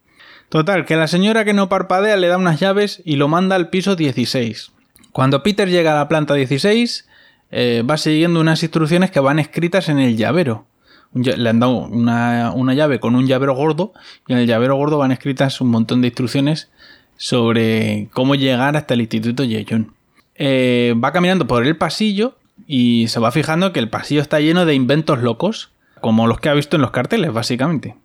Total, 0.50 0.86
que 0.86 0.96
la 0.96 1.08
señora 1.08 1.44
que 1.44 1.54
no 1.54 1.68
parpadea 1.68 2.16
le 2.16 2.28
da 2.28 2.38
unas 2.38 2.60
llaves 2.60 3.02
y 3.04 3.18
lo 3.18 3.28
manda 3.28 3.58
al 3.58 3.70
piso 3.70 3.98
16. 3.98 4.72
Cuando 5.12 5.44
Peter 5.44 5.70
llega 5.70 5.92
a 5.92 5.98
la 5.98 6.08
planta 6.08 6.36
16, 6.36 7.08
eh, 7.52 7.84
va 7.90 7.98
siguiendo 7.98 8.40
unas 8.40 8.64
instrucciones 8.64 9.12
que 9.12 9.20
van 9.20 9.40
escritas 9.40 9.90
en 9.90 10.00
el 10.00 10.16
llavero. 10.16 10.66
Le 11.14 11.50
han 11.50 11.60
dado 11.60 11.88
una, 11.88 12.74
llave 12.74 13.00
con 13.00 13.16
un 13.16 13.28
llavero 13.28 13.56
gordo 13.56 13.94
y 14.28 14.34
en 14.34 14.40
el 14.40 14.48
llavero 14.48 14.76
gordo 14.76 14.98
van 14.98 15.12
escritas 15.12 15.62
un 15.62 15.70
montón 15.70 16.02
de 16.02 16.08
instrucciones 16.08 16.70
sobre 17.16 18.10
cómo 18.14 18.36
llegar 18.36 18.78
hasta 18.78 18.94
el 18.94 19.02
Instituto 19.02 19.44
Yeyun. 19.44 19.94
Eh, 20.36 20.94
va 21.04 21.12
caminando 21.12 21.48
por 21.48 21.66
el 21.66 21.76
pasillo 21.78 22.36
y 22.68 23.08
se 23.08 23.20
va 23.20 23.32
fijando 23.32 23.74
que 23.74 23.80
el 23.80 23.90
pasillo 23.90 24.22
está 24.22 24.40
lleno 24.40 24.66
de 24.66 24.76
inventos 24.76 25.22
locos, 25.24 25.72
como 26.02 26.28
los 26.28 26.40
que 26.40 26.50
ha 26.50 26.54
visto 26.54 26.76
en 26.76 26.84
los 26.84 26.92
carteles, 26.92 27.34
básicamente. 27.34 27.96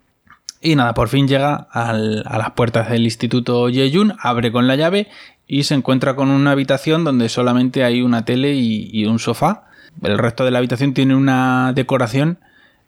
Y 0.61 0.75
nada, 0.75 0.93
por 0.93 1.09
fin 1.09 1.27
llega 1.27 1.67
a 1.71 1.93
las 1.93 2.51
puertas 2.51 2.89
del 2.89 3.03
Instituto 3.03 3.69
Yeyun, 3.69 4.13
abre 4.19 4.51
con 4.51 4.65
la 4.65 4.75
llave 4.75 5.09
y 5.47 5.63
se 5.63 5.75
encuentra 5.75 6.15
con 6.15 6.29
una 6.29 6.51
habitación 6.51 7.03
donde 7.03 7.29
solamente 7.29 7.83
hay 7.83 8.01
una 8.01 8.25
tele 8.25 8.53
y, 8.55 9.05
un 9.05 9.19
sofá. 9.19 9.65
El 10.01 10.17
resto 10.17 10.45
de 10.45 10.51
la 10.51 10.59
habitación 10.59 10.93
tiene 10.93 11.15
una 11.15 11.73
decoración 11.73 12.39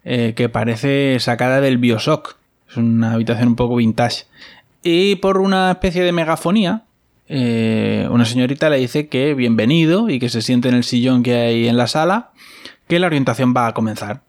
eh, 0.05 0.33
que 0.35 0.49
parece 0.49 1.19
sacada 1.19 1.59
del 1.61 1.77
Bioshock. 1.77 2.37
Es 2.69 2.77
una 2.77 3.13
habitación 3.13 3.49
un 3.49 3.55
poco 3.55 3.75
vintage. 3.75 4.25
Y 4.83 5.15
por 5.15 5.39
una 5.39 5.71
especie 5.71 6.03
de 6.03 6.11
megafonía, 6.11 6.83
eh, 7.27 8.07
una 8.11 8.25
señorita 8.25 8.69
le 8.69 8.77
dice 8.77 9.07
que 9.07 9.33
bienvenido 9.33 10.09
y 10.09 10.19
que 10.19 10.29
se 10.29 10.43
siente 10.43 10.69
en 10.69 10.75
el 10.75 10.83
sillón 10.83 11.23
que 11.23 11.35
hay 11.35 11.67
en 11.67 11.75
la 11.75 11.87
sala, 11.87 12.29
que 12.87 12.99
la 12.99 13.07
orientación 13.07 13.53
va 13.55 13.67
a 13.67 13.73
comenzar. 13.73 14.21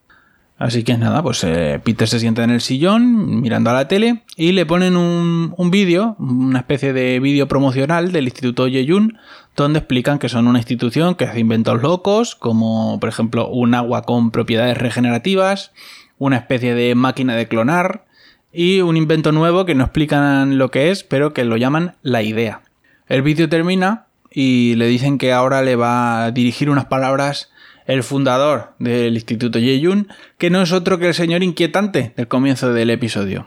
Así 0.59 0.85
que 0.85 0.97
nada, 0.97 1.23
pues 1.23 1.45
eh, 1.45 1.81
Peter 1.85 2.09
se 2.09 2.19
sienta 2.19 2.43
en 2.43 2.51
el 2.51 2.63
sillón 2.63 3.43
mirando 3.43 3.69
a 3.69 3.75
la 3.75 3.89
tele 3.89 4.23
y 4.37 4.53
le 4.53 4.65
ponen 4.65 4.97
un, 4.97 5.71
vídeo, 5.71 6.17
una 6.19 6.61
especie 6.61 6.95
de 6.95 7.21
vídeo 7.21 7.47
promocional 7.47 8.11
del 8.11 8.25
Instituto 8.25 8.67
Yeyun, 8.67 9.19
donde 9.55 9.81
explican 9.81 10.19
que 10.19 10.31
son 10.31 10.49
una 10.49 10.59
institución 10.59 11.15
que 11.15 11.27
hace 11.27 11.41
inventos 11.41 11.83
locos, 11.83 12.37
como 12.37 12.99
por 13.01 13.11
ejemplo 13.11 13.49
un 13.49 13.75
agua 13.75 14.03
con 14.03 14.31
propiedades 14.31 14.79
regenerativas, 14.79 15.73
una 16.19 16.37
especie 16.37 16.75
de 16.75 16.95
máquina 16.95 17.37
de 17.37 17.49
clonar 17.49 18.07
y 18.51 18.81
un 18.81 18.97
invento 18.97 19.33
nuevo 19.33 19.67
que 19.67 19.75
no 19.75 19.85
explican 19.85 20.57
lo 20.57 20.71
que 20.71 20.91
es, 20.91 21.05
pero 21.05 21.35
que 21.35 21.45
lo 21.45 21.59
llaman 21.59 21.97
la 22.01 22.23
idea. 22.23 22.63
El 23.09 23.21
vídeo 23.21 23.51
termina 23.51 24.07
y 24.31 24.75
le 24.77 24.87
dicen 24.87 25.19
que 25.19 25.35
ahora 25.35 25.61
le 25.61 25.77
va 25.77 26.25
a 26.25 26.31
dirigir 26.31 26.71
unas 26.71 26.87
palabras 26.87 27.51
el 27.87 28.03
fundador 28.03 28.73
del 28.79 29.15
Instituto 29.15 29.59
Yeyun, 29.59 30.09
que 30.39 30.51
no 30.51 30.63
es 30.63 30.73
otro 30.73 30.99
que 30.99 31.09
el 31.09 31.15
señor 31.15 31.43
inquietante 31.43 32.13
del 32.17 32.29
comienzo 32.29 32.73
del 32.73 32.91
episodio. 32.91 33.47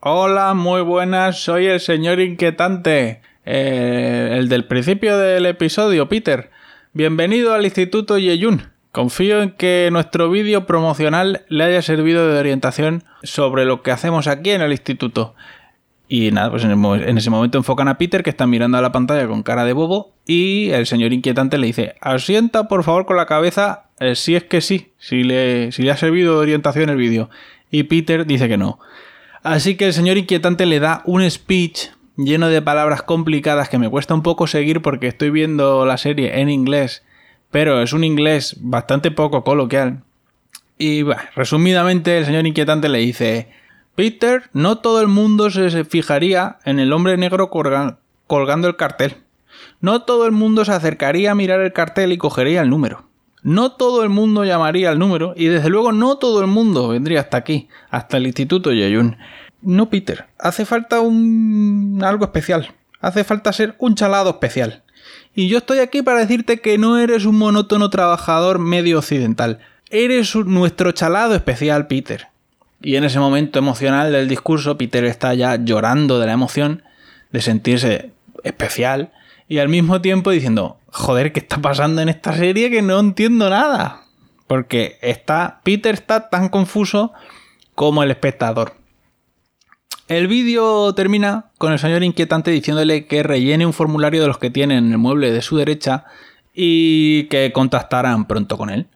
Hola, 0.00 0.52
muy 0.54 0.82
buenas, 0.82 1.38
soy 1.38 1.66
el 1.66 1.80
señor 1.80 2.20
inquietante, 2.20 3.22
eh, 3.46 4.36
el 4.38 4.48
del 4.48 4.66
principio 4.66 5.16
del 5.16 5.46
episodio, 5.46 6.08
Peter. 6.08 6.50
Bienvenido 6.92 7.54
al 7.54 7.64
Instituto 7.64 8.18
Yeyun. 8.18 8.70
Confío 8.92 9.42
en 9.42 9.50
que 9.50 9.88
nuestro 9.90 10.30
vídeo 10.30 10.66
promocional 10.66 11.44
le 11.48 11.64
haya 11.64 11.82
servido 11.82 12.28
de 12.28 12.38
orientación 12.38 13.02
sobre 13.24 13.64
lo 13.64 13.82
que 13.82 13.90
hacemos 13.90 14.28
aquí 14.28 14.50
en 14.50 14.62
el 14.62 14.70
instituto. 14.70 15.34
Y 16.06 16.30
nada, 16.30 16.50
pues 16.50 16.64
en, 16.64 17.18
ese 17.18 17.30
momento 17.30 17.56
enfocan 17.56 17.88
a 17.88 17.96
Peter 17.96 18.22
que 18.22 18.30
está 18.30 18.46
mirando 18.46 18.76
a 18.76 18.82
la 18.82 18.92
pantalla 18.92 19.26
con 19.26 19.42
cara 19.42 19.64
de 19.64 19.72
bobo 19.72 20.12
y 20.26 20.70
el 20.70 20.86
señor 20.86 21.12
inquietante 21.12 21.56
le 21.56 21.66
dice, 21.66 21.94
asienta 22.00 22.68
por 22.68 22.84
favor 22.84 23.06
con 23.06 23.16
la 23.16 23.26
cabeza 23.26 23.84
eh, 24.00 24.14
si 24.14 24.34
es 24.34 24.44
que 24.44 24.60
sí, 24.60 24.92
si 24.98 25.22
le, 25.22 25.68
ha 25.68 25.96
servido 25.96 26.34
de 26.34 26.40
orientación 26.40 26.90
el 26.90 26.96
vídeo. 26.96 27.30
Y 27.70 27.84
Peter 27.84 28.26
dice 28.26 28.48
que 28.48 28.56
no. 28.56 28.78
Así 29.42 29.76
que 29.76 29.86
el 29.86 29.92
señor 29.92 30.16
inquietante 30.16 30.66
le 30.66 30.80
da 30.80 31.02
un 31.04 31.28
speech 31.28 31.88
lleno 32.16 32.48
de 32.48 32.62
palabras 32.62 33.02
complicadas 33.02 33.68
que 33.68 33.78
me 33.78 33.88
cuesta 33.90 34.14
un 34.14 34.22
poco 34.22 34.46
seguir 34.46 34.82
porque 34.82 35.08
estoy 35.08 35.30
viendo 35.30 35.84
la 35.86 35.96
serie 35.96 36.40
en 36.40 36.48
inglés, 36.48 37.02
pero 37.50 37.82
es 37.82 37.92
un 37.92 38.04
inglés 38.04 38.56
bastante 38.60 39.10
poco 39.10 39.42
coloquial. 39.42 40.02
Y 40.78 41.04
resumidamente 41.34 42.18
el 42.18 42.26
señor 42.26 42.46
inquietante 42.46 42.88
le 42.88 42.98
dice, 42.98 43.48
Peter, 43.94 44.50
no 44.52 44.78
todo 44.78 45.00
el 45.00 45.08
mundo 45.08 45.50
se 45.50 45.84
fijaría 45.84 46.58
en 46.64 46.80
el 46.80 46.92
hombre 46.92 47.16
negro 47.16 47.48
colgando 47.48 48.68
el 48.68 48.76
cartel. 48.76 49.16
No 49.80 50.02
todo 50.02 50.26
el 50.26 50.32
mundo 50.32 50.64
se 50.64 50.72
acercaría 50.72 51.30
a 51.30 51.34
mirar 51.34 51.60
el 51.60 51.72
cartel 51.72 52.12
y 52.12 52.18
cogería 52.18 52.62
el 52.62 52.70
número. 52.70 53.04
No 53.42 53.72
todo 53.72 54.02
el 54.02 54.08
mundo 54.08 54.44
llamaría 54.44 54.90
al 54.90 54.98
número 54.98 55.34
y 55.36 55.46
desde 55.46 55.68
luego 55.68 55.92
no 55.92 56.16
todo 56.16 56.40
el 56.40 56.46
mundo 56.46 56.88
vendría 56.88 57.20
hasta 57.20 57.36
aquí, 57.36 57.68
hasta 57.90 58.16
el 58.16 58.26
Instituto 58.26 58.72
Yayun. 58.72 59.16
No, 59.62 59.90
Peter, 59.90 60.26
hace 60.38 60.64
falta 60.64 61.00
un 61.00 62.00
algo 62.04 62.24
especial. 62.24 62.74
Hace 63.00 63.22
falta 63.22 63.52
ser 63.52 63.76
un 63.78 63.94
chalado 63.94 64.30
especial. 64.30 64.82
Y 65.34 65.48
yo 65.48 65.58
estoy 65.58 65.78
aquí 65.78 66.02
para 66.02 66.20
decirte 66.20 66.60
que 66.60 66.78
no 66.78 66.98
eres 66.98 67.26
un 67.26 67.36
monótono 67.36 67.90
trabajador 67.90 68.58
medio 68.58 68.98
occidental. 68.98 69.60
Eres 69.90 70.34
nuestro 70.34 70.92
chalado 70.92 71.34
especial, 71.34 71.86
Peter. 71.86 72.28
Y 72.84 72.96
en 72.96 73.04
ese 73.04 73.18
momento 73.18 73.58
emocional 73.58 74.12
del 74.12 74.28
discurso, 74.28 74.76
Peter 74.76 75.04
está 75.06 75.32
ya 75.32 75.56
llorando 75.56 76.20
de 76.20 76.26
la 76.26 76.34
emoción, 76.34 76.82
de 77.32 77.40
sentirse 77.40 78.12
especial, 78.42 79.10
y 79.48 79.58
al 79.58 79.70
mismo 79.70 80.02
tiempo 80.02 80.30
diciendo, 80.30 80.78
joder, 80.88 81.32
¿qué 81.32 81.40
está 81.40 81.62
pasando 81.62 82.02
en 82.02 82.10
esta 82.10 82.36
serie 82.36 82.70
que 82.70 82.82
no 82.82 83.00
entiendo 83.00 83.48
nada? 83.48 84.02
Porque 84.46 84.98
está, 85.00 85.60
Peter 85.64 85.94
está 85.94 86.28
tan 86.28 86.50
confuso 86.50 87.14
como 87.74 88.02
el 88.02 88.10
espectador. 88.10 88.74
El 90.06 90.28
vídeo 90.28 90.94
termina 90.94 91.46
con 91.56 91.72
el 91.72 91.78
señor 91.78 92.02
inquietante 92.02 92.50
diciéndole 92.50 93.06
que 93.06 93.22
rellene 93.22 93.64
un 93.64 93.72
formulario 93.72 94.20
de 94.20 94.28
los 94.28 94.36
que 94.36 94.50
tiene 94.50 94.76
en 94.76 94.92
el 94.92 94.98
mueble 94.98 95.30
de 95.30 95.40
su 95.40 95.56
derecha 95.56 96.04
y 96.52 97.24
que 97.28 97.50
contactarán 97.52 98.26
pronto 98.26 98.58
con 98.58 98.68
él. 98.68 98.88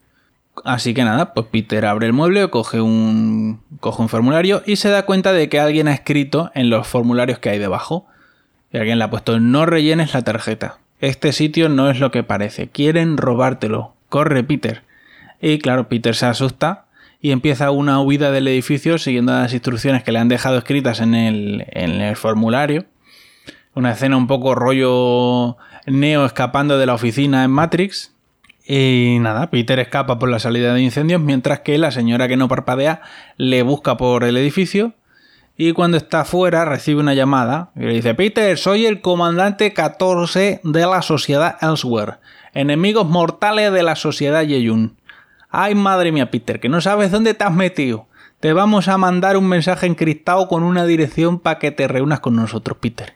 Así 0.65 0.95
que 0.95 1.05
nada, 1.05 1.35
pues 1.35 1.47
Peter 1.51 1.85
abre 1.87 2.07
el 2.07 2.13
mueble, 2.13 2.49
coge 2.51 2.81
un, 2.81 3.61
coge 3.81 4.03
un 4.03 4.09
formulario 4.09 4.63
y 4.67 4.77
se 4.77 4.89
da 4.89 5.05
cuenta 5.05 5.33
de 5.33 5.49
que 5.49 5.61
alguien 5.61 5.89
ha 5.89 5.95
escrito 5.95 6.51
en 6.55 6.71
los 6.71 6.87
formularios 6.87 7.39
que 7.39 7.51
hay 7.51 7.59
debajo. 7.59 8.07
Y 8.73 8.79
alguien 8.79 8.99
le 8.99 9.05
ha 9.05 9.11
puesto 9.11 9.41
no 9.41 9.67
rellenes 9.67 10.15
la 10.15 10.23
tarjeta. 10.23 10.79
Este 11.01 11.33
sitio 11.33 11.69
no 11.69 11.91
es 11.91 12.01
lo 12.01 12.11
que 12.11 12.23
parece. 12.23 12.69
Quieren 12.69 13.17
robártelo. 13.17 13.95
Corre, 14.09 14.43
Peter. 14.45 14.83
Y 15.41 15.59
claro, 15.59 15.89
Peter 15.89 16.15
se 16.15 16.27
asusta 16.27 16.87
y 17.21 17.31
empieza 17.31 17.71
una 17.71 18.01
huida 18.01 18.31
del 18.31 18.49
edificio 18.49 18.99
siguiendo 18.99 19.33
las 19.33 19.53
instrucciones 19.53 20.03
que 20.03 20.13
le 20.13 20.19
han 20.19 20.29
dejado 20.29 20.59
escritas 20.59 21.01
en 21.01 21.15
el, 21.15 21.65
en 21.71 22.01
el 22.01 22.17
formulario. 22.17 22.87
Una 23.75 23.93
escena 23.93 24.17
un 24.17 24.27
poco 24.27 24.55
rollo 24.55 25.57
Neo 25.87 26.25
escapando 26.25 26.79
de 26.79 26.87
la 26.87 26.95
oficina 26.95 27.45
en 27.45 27.51
Matrix. 27.51 28.13
Y 28.71 29.17
nada, 29.21 29.49
Peter 29.49 29.79
escapa 29.79 30.19
por 30.19 30.29
la 30.29 30.39
salida 30.39 30.75
de 30.75 30.83
incendios 30.83 31.23
mientras 31.23 31.61
que 31.61 31.79
la 31.79 31.91
señora 31.91 32.29
que 32.29 32.37
no 32.37 32.49
parpadea 32.49 33.01
le 33.39 33.63
busca 33.63 33.97
por 33.97 34.25
el 34.25 34.37
edificio 34.37 34.93
y 35.57 35.73
cuando 35.73 35.97
está 35.97 36.27
fuera 36.27 36.67
recibe 36.67 37.01
una 37.01 37.15
llamada 37.15 37.71
y 37.75 37.81
le 37.81 37.95
dice 37.95 38.15
Peter, 38.15 38.59
soy 38.59 38.85
el 38.85 39.01
comandante 39.01 39.73
14 39.73 40.61
de 40.63 40.87
la 40.87 41.01
sociedad 41.01 41.57
Elsewhere, 41.63 42.19
enemigos 42.53 43.09
mortales 43.09 43.73
de 43.73 43.83
la 43.83 43.97
sociedad 43.97 44.43
Yeyun. 44.43 44.99
Ay 45.49 45.75
madre 45.75 46.13
mía 46.13 46.31
Peter, 46.31 46.61
que 46.61 46.69
no 46.69 46.83
sabes 46.83 47.11
dónde 47.11 47.33
te 47.33 47.45
has 47.45 47.55
metido. 47.55 48.07
Te 48.39 48.53
vamos 48.53 48.87
a 48.87 48.99
mandar 48.99 49.39
un 49.39 49.49
mensaje 49.49 49.87
encriptado 49.87 50.47
con 50.47 50.63
una 50.63 50.85
dirección 50.85 51.41
para 51.41 51.59
que 51.59 51.71
te 51.71 51.89
reúnas 51.89 52.21
con 52.21 52.37
nosotros 52.37 52.77
Peter. 52.83 53.15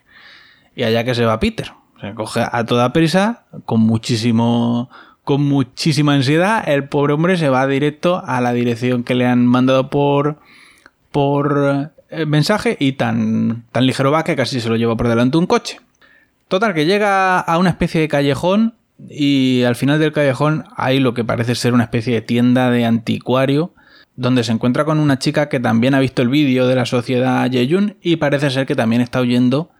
Y 0.74 0.84
allá 0.84 1.04
que 1.04 1.14
se 1.14 1.26
va 1.26 1.38
Peter. 1.38 1.74
Se 2.00 2.14
coge 2.14 2.40
a 2.50 2.64
toda 2.64 2.92
prisa, 2.94 3.44
con 3.66 3.80
muchísimo 3.82 4.90
con 5.24 5.42
muchísima 5.42 6.14
ansiedad, 6.14 6.68
el 6.68 6.88
pobre 6.88 7.12
hombre 7.12 7.36
se 7.36 7.48
va 7.48 7.66
directo 7.66 8.22
a 8.24 8.40
la 8.40 8.52
dirección 8.52 9.04
que 9.04 9.14
le 9.14 9.26
han 9.26 9.46
mandado 9.46 9.88
por, 9.88 10.38
por 11.10 11.92
eh, 12.10 12.26
mensaje 12.26 12.76
y 12.78 12.92
tan, 12.92 13.64
tan 13.72 13.86
ligero 13.86 14.10
va 14.10 14.24
que 14.24 14.36
casi 14.36 14.60
se 14.60 14.68
lo 14.68 14.76
lleva 14.76 14.96
por 14.96 15.08
delante 15.08 15.38
un 15.38 15.46
coche. 15.46 15.80
Total, 16.48 16.74
que 16.74 16.86
llega 16.86 17.38
a 17.40 17.58
una 17.58 17.70
especie 17.70 18.00
de 18.00 18.08
callejón 18.08 18.74
y 19.08 19.62
al 19.62 19.76
final 19.76 19.98
del 19.98 20.12
callejón 20.12 20.64
hay 20.76 21.00
lo 21.00 21.14
que 21.14 21.24
parece 21.24 21.54
ser 21.54 21.72
una 21.72 21.84
especie 21.84 22.14
de 22.14 22.20
tienda 22.20 22.70
de 22.70 22.84
anticuario 22.84 23.72
donde 24.16 24.44
se 24.44 24.52
encuentra 24.52 24.84
con 24.84 24.98
una 24.98 25.18
chica 25.18 25.48
que 25.48 25.60
también 25.60 25.94
ha 25.94 26.00
visto 26.00 26.22
el 26.22 26.28
vídeo 26.28 26.66
de 26.66 26.74
la 26.74 26.84
sociedad 26.84 27.48
Yeyun 27.50 27.96
y 28.02 28.16
parece 28.16 28.50
ser 28.50 28.66
que 28.66 28.74
también 28.74 29.00
está 29.00 29.20
huyendo 29.20 29.70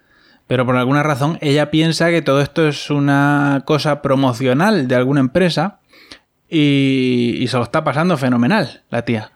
pero 0.46 0.66
por 0.66 0.76
alguna 0.76 1.02
razón 1.02 1.38
ella 1.40 1.70
piensa 1.70 2.10
que 2.10 2.22
todo 2.22 2.40
esto 2.40 2.68
es 2.68 2.90
una 2.90 3.62
cosa 3.64 4.02
promocional 4.02 4.88
de 4.88 4.94
alguna 4.94 5.20
empresa 5.20 5.78
y, 6.48 7.46
se 7.48 7.56
lo 7.56 7.62
está 7.62 7.84
pasando 7.84 8.16
fenomenal 8.18 8.82
la 8.90 9.02
tía. 9.02 9.32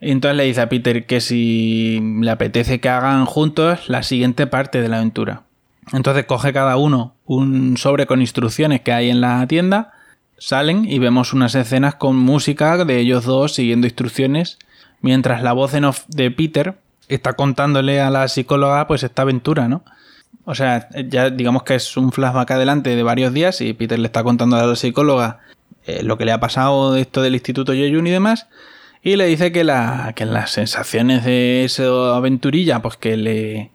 Y 0.00 0.10
entonces 0.10 0.36
le 0.36 0.44
dice 0.44 0.60
a 0.60 0.68
Peter 0.68 1.06
que 1.06 1.20
si 1.20 2.00
le 2.20 2.30
apetece 2.30 2.80
que 2.80 2.88
hagan 2.88 3.24
juntos 3.24 3.88
la 3.88 4.02
siguiente 4.02 4.46
parte 4.46 4.80
de 4.80 4.88
la 4.88 4.98
aventura. 4.98 5.42
Entonces 5.92 6.26
coge 6.26 6.52
cada 6.52 6.76
uno 6.76 7.14
un 7.24 7.76
sobre 7.76 8.06
con 8.06 8.20
instrucciones 8.20 8.82
que 8.82 8.92
hay 8.92 9.10
en 9.10 9.20
la 9.20 9.46
tienda 9.46 9.94
salen 10.38 10.84
y 10.84 10.98
vemos 10.98 11.32
unas 11.32 11.54
escenas 11.54 11.96
con 11.96 12.16
música 12.16 12.84
de 12.84 12.98
ellos 12.98 13.24
dos 13.24 13.54
siguiendo 13.54 13.86
instrucciones, 13.86 14.58
mientras 15.00 15.42
la 15.42 15.52
voz 15.52 15.74
en 15.74 15.84
off 15.84 16.04
de 16.08 16.30
Peter 16.30 16.78
está 17.08 17.34
contándole 17.34 18.00
a 18.00 18.10
la 18.10 18.28
psicóloga 18.28 18.86
pues 18.86 19.02
esta 19.02 19.22
aventura, 19.22 19.68
¿no? 19.68 19.82
O 20.50 20.54
sea, 20.54 20.88
ya 21.10 21.28
digamos 21.28 21.62
que 21.62 21.74
es 21.74 21.94
un 21.98 22.10
flashback 22.10 22.52
adelante 22.52 22.96
de 22.96 23.02
varios 23.02 23.34
días 23.34 23.60
y 23.60 23.74
Peter 23.74 23.98
le 23.98 24.06
está 24.06 24.24
contando 24.24 24.56
a 24.56 24.64
la 24.64 24.76
psicóloga 24.76 25.40
eh, 25.84 26.02
lo 26.02 26.16
que 26.16 26.24
le 26.24 26.32
ha 26.32 26.40
pasado 26.40 26.94
de 26.94 27.02
esto 27.02 27.20
del 27.20 27.34
Instituto 27.34 27.74
Yeyun 27.74 28.06
y 28.06 28.10
demás. 28.10 28.46
Y 29.02 29.16
le 29.16 29.26
dice 29.26 29.52
que, 29.52 29.60
que 30.14 30.24
las 30.24 30.50
sensaciones 30.50 31.26
de 31.26 31.64
esa 31.64 32.16
aventurilla, 32.16 32.80
pues 32.80 32.96
que 32.96 33.18
le, 33.18 33.72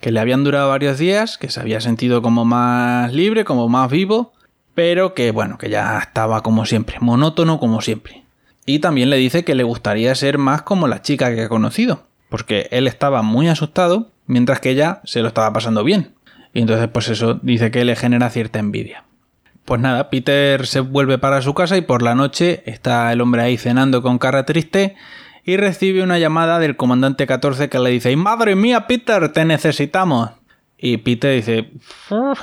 que 0.00 0.12
le 0.12 0.18
habían 0.18 0.44
durado 0.44 0.70
varios 0.70 0.96
días, 0.96 1.36
que 1.36 1.50
se 1.50 1.60
había 1.60 1.82
sentido 1.82 2.22
como 2.22 2.46
más 2.46 3.12
libre, 3.12 3.44
como 3.44 3.68
más 3.68 3.90
vivo, 3.90 4.32
pero 4.74 5.12
que 5.12 5.30
bueno, 5.30 5.58
que 5.58 5.68
ya 5.68 5.98
estaba 5.98 6.42
como 6.42 6.64
siempre, 6.64 6.96
monótono 7.00 7.60
como 7.60 7.82
siempre. 7.82 8.22
Y 8.64 8.78
también 8.78 9.10
le 9.10 9.18
dice 9.18 9.44
que 9.44 9.54
le 9.54 9.62
gustaría 9.62 10.14
ser 10.14 10.38
más 10.38 10.62
como 10.62 10.88
la 10.88 11.02
chica 11.02 11.34
que 11.34 11.42
ha 11.42 11.48
conocido, 11.50 12.06
porque 12.34 12.66
él 12.72 12.88
estaba 12.88 13.22
muy 13.22 13.46
asustado, 13.46 14.10
mientras 14.26 14.58
que 14.58 14.70
ella 14.70 15.00
se 15.04 15.20
lo 15.20 15.28
estaba 15.28 15.52
pasando 15.52 15.84
bien. 15.84 16.14
Y 16.52 16.62
entonces 16.62 16.88
pues 16.88 17.08
eso 17.08 17.34
dice 17.34 17.70
que 17.70 17.84
le 17.84 17.94
genera 17.94 18.28
cierta 18.28 18.58
envidia. 18.58 19.04
Pues 19.64 19.80
nada, 19.80 20.10
Peter 20.10 20.66
se 20.66 20.80
vuelve 20.80 21.16
para 21.18 21.42
su 21.42 21.54
casa 21.54 21.76
y 21.76 21.82
por 21.82 22.02
la 22.02 22.16
noche 22.16 22.64
está 22.66 23.12
el 23.12 23.20
hombre 23.20 23.42
ahí 23.42 23.56
cenando 23.56 24.02
con 24.02 24.18
cara 24.18 24.44
triste 24.44 24.96
y 25.44 25.58
recibe 25.58 26.02
una 26.02 26.18
llamada 26.18 26.58
del 26.58 26.74
comandante 26.74 27.24
14 27.24 27.68
que 27.68 27.78
le 27.78 27.90
dice 27.90 28.16
¡Madre 28.16 28.56
mía, 28.56 28.88
Peter, 28.88 29.28
te 29.28 29.44
necesitamos! 29.44 30.30
Y 30.76 30.96
Peter 30.96 31.36
dice 31.36 31.70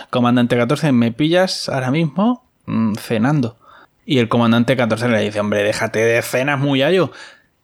Comandante 0.10 0.56
14, 0.56 0.94
¿me 0.94 1.12
pillas 1.12 1.68
ahora 1.68 1.92
mismo? 1.92 2.46
Mm, 2.66 2.94
cenando. 2.94 3.58
Y 4.06 4.20
el 4.20 4.30
comandante 4.30 4.78
14 4.78 5.10
le 5.10 5.20
dice 5.20 5.42
Hombre, 5.42 5.64
déjate 5.64 6.00
de 6.00 6.22
cenas 6.22 6.62
muy 6.62 6.82
allo. 6.82 7.12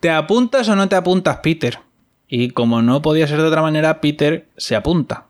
¿Te 0.01 0.09
apuntas 0.11 0.67
o 0.67 0.75
no 0.75 0.89
te 0.89 0.97
apuntas, 0.97 1.37
Peter? 1.37 1.86
Y 2.29 2.49
como 2.49 2.81
no 2.81 3.01
podía 3.01 3.27
ser 3.27 3.37
de 3.37 3.47
otra 3.47 3.61
manera, 3.61 4.01
Peter 4.01 4.47
se 4.57 4.75
apunta. 4.75 5.25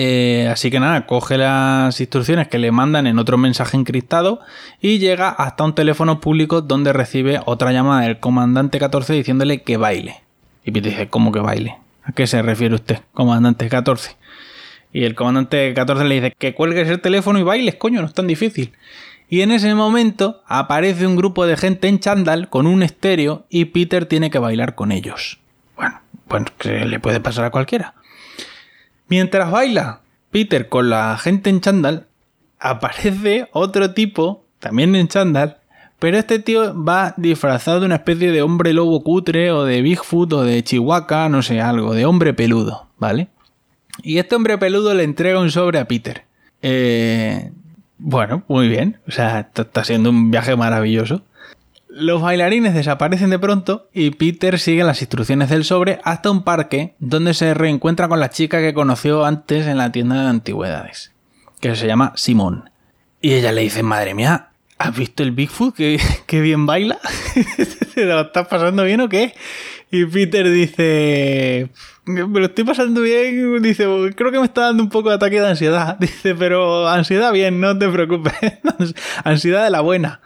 Eh, 0.00 0.48
así 0.48 0.70
que 0.70 0.78
nada, 0.78 1.06
coge 1.06 1.36
las 1.36 2.00
instrucciones 2.00 2.46
que 2.46 2.58
le 2.58 2.70
mandan 2.70 3.08
en 3.08 3.18
otro 3.18 3.36
mensaje 3.36 3.76
encriptado 3.76 4.38
y 4.80 4.98
llega 4.98 5.28
hasta 5.28 5.64
un 5.64 5.74
teléfono 5.74 6.20
público 6.20 6.60
donde 6.60 6.92
recibe 6.92 7.40
otra 7.46 7.72
llamada 7.72 8.02
del 8.02 8.20
comandante 8.20 8.78
14 8.78 9.12
diciéndole 9.12 9.62
que 9.62 9.76
baile. 9.76 10.22
Y 10.64 10.70
Peter 10.70 10.92
dice, 10.92 11.08
¿cómo 11.08 11.32
que 11.32 11.40
baile? 11.40 11.78
¿A 12.04 12.12
qué 12.12 12.28
se 12.28 12.40
refiere 12.42 12.76
usted, 12.76 13.00
comandante 13.12 13.68
14? 13.68 14.16
Y 14.92 15.02
el 15.02 15.16
comandante 15.16 15.74
14 15.74 16.04
le 16.04 16.14
dice 16.14 16.34
que 16.38 16.54
cuelgues 16.54 16.88
el 16.88 17.00
teléfono 17.00 17.40
y 17.40 17.42
bailes, 17.42 17.74
coño, 17.74 18.00
no 18.00 18.06
es 18.06 18.14
tan 18.14 18.28
difícil. 18.28 18.72
Y 19.28 19.40
en 19.40 19.50
ese 19.50 19.74
momento 19.74 20.42
aparece 20.46 21.06
un 21.06 21.16
grupo 21.16 21.44
de 21.44 21.56
gente 21.56 21.88
en 21.88 21.98
chándal 21.98 22.48
con 22.48 22.66
un 22.66 22.84
estéreo 22.84 23.46
y 23.50 23.66
Peter 23.66 24.06
tiene 24.06 24.30
que 24.30 24.38
bailar 24.38 24.76
con 24.76 24.92
ellos. 24.92 25.38
Bueno, 26.28 26.46
que 26.58 26.84
le 26.84 27.00
puede 27.00 27.20
pasar 27.20 27.44
a 27.44 27.50
cualquiera. 27.50 27.94
Mientras 29.08 29.50
baila 29.50 30.00
Peter 30.30 30.68
con 30.68 30.90
la 30.90 31.16
gente 31.18 31.50
en 31.50 31.60
chándal, 31.60 32.06
aparece 32.58 33.48
otro 33.52 33.94
tipo, 33.94 34.44
también 34.58 34.94
en 34.94 35.08
chándal, 35.08 35.58
pero 35.98 36.18
este 36.18 36.38
tío 36.38 36.80
va 36.80 37.14
disfrazado 37.16 37.80
de 37.80 37.86
una 37.86 37.96
especie 37.96 38.30
de 38.30 38.42
hombre 38.42 38.72
lobo 38.72 39.02
cutre 39.02 39.50
o 39.50 39.64
de 39.64 39.82
Bigfoot 39.82 40.32
o 40.32 40.42
de 40.44 40.62
Chihuahua, 40.62 41.28
no 41.28 41.42
sé, 41.42 41.60
algo, 41.60 41.94
de 41.94 42.04
hombre 42.04 42.34
peludo, 42.34 42.86
¿vale? 42.98 43.28
Y 44.02 44.18
este 44.18 44.36
hombre 44.36 44.58
peludo 44.58 44.94
le 44.94 45.02
entrega 45.02 45.40
un 45.40 45.50
sobre 45.50 45.78
a 45.78 45.88
Peter. 45.88 46.24
Eh, 46.62 47.50
bueno, 47.98 48.44
muy 48.46 48.68
bien, 48.68 48.98
o 49.08 49.10
sea, 49.10 49.50
está 49.54 49.82
siendo 49.82 50.10
un 50.10 50.30
viaje 50.30 50.54
maravilloso. 50.54 51.22
Los 51.88 52.20
bailarines 52.20 52.74
desaparecen 52.74 53.30
de 53.30 53.38
pronto 53.38 53.88
y 53.94 54.10
Peter 54.10 54.58
sigue 54.58 54.84
las 54.84 55.00
instrucciones 55.00 55.48
del 55.48 55.64
sobre 55.64 56.00
hasta 56.04 56.30
un 56.30 56.44
parque 56.44 56.94
donde 56.98 57.32
se 57.32 57.54
reencuentra 57.54 58.08
con 58.08 58.20
la 58.20 58.30
chica 58.30 58.60
que 58.60 58.74
conoció 58.74 59.24
antes 59.24 59.66
en 59.66 59.78
la 59.78 59.90
tienda 59.90 60.22
de 60.22 60.28
antigüedades, 60.28 61.12
que 61.60 61.74
se 61.76 61.86
llama 61.86 62.12
Simón. 62.14 62.70
Y 63.22 63.32
ella 63.32 63.52
le 63.52 63.62
dice, 63.62 63.82
madre 63.82 64.14
mía, 64.14 64.50
¿has 64.76 64.96
visto 64.96 65.22
el 65.22 65.32
Bigfoot? 65.32 65.74
¿Qué, 65.74 66.40
bien 66.40 66.66
baila? 66.66 66.98
¿Te 67.94 68.04
lo 68.04 68.20
estás 68.20 68.46
pasando 68.46 68.84
bien 68.84 69.00
o 69.00 69.08
qué? 69.08 69.34
Y 69.90 70.04
Peter 70.04 70.48
dice, 70.50 71.70
me 72.04 72.40
lo 72.40 72.46
estoy 72.46 72.64
pasando 72.64 73.00
bien. 73.00 73.62
Dice, 73.62 73.84
creo 74.14 74.30
que 74.30 74.38
me 74.38 74.44
está 74.44 74.62
dando 74.62 74.82
un 74.82 74.90
poco 74.90 75.08
de 75.08 75.16
ataque 75.16 75.40
de 75.40 75.48
ansiedad. 75.48 75.96
Dice, 76.00 76.34
pero 76.34 76.88
ansiedad 76.88 77.32
bien, 77.32 77.60
no 77.60 77.76
te 77.78 77.88
preocupes. 77.88 78.34
ansiedad 79.24 79.64
de 79.64 79.70
la 79.70 79.80
buena. 79.80 80.20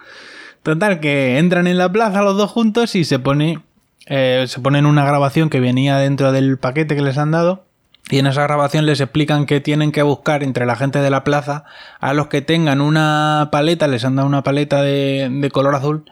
Total, 0.63 1.01
que 1.01 1.39
entran 1.39 1.67
en 1.67 1.77
la 1.77 1.91
plaza 1.91 2.23
los 2.23 2.37
dos 2.37 2.51
juntos 2.51 2.95
y 2.95 3.05
se 3.05 3.19
pone. 3.19 3.61
Eh, 4.07 4.45
se 4.49 4.61
ponen 4.61 4.87
una 4.87 5.05
grabación 5.05 5.49
que 5.51 5.61
venía 5.61 5.97
dentro 5.97 6.33
del 6.33 6.59
paquete 6.59 6.95
que 6.95 7.03
les 7.03 7.19
han 7.19 7.33
dado. 7.33 7.65
Y 8.11 8.19
en 8.19 8.27
esa 8.27 8.43
grabación 8.43 8.87
les 8.87 9.01
explican 9.01 9.47
que 9.47 9.61
tienen 9.61 9.93
que 9.93 10.03
buscar 10.03 10.43
entre 10.43 10.67
la 10.67 10.77
gente 10.77 11.01
de 11.01 11.11
la 11.11 11.25
plaza 11.25 11.65
a 12.01 12.15
los 12.15 12.27
que 12.27 12.43
tengan 12.43 12.81
una 12.81 13.49
paleta, 13.53 13.87
les 13.87 14.05
han 14.05 14.17
dado 14.17 14.29
una 14.29 14.43
paleta 14.43 14.83
de, 14.83 15.29
de 15.31 15.51
color 15.51 15.75
azul, 15.75 16.05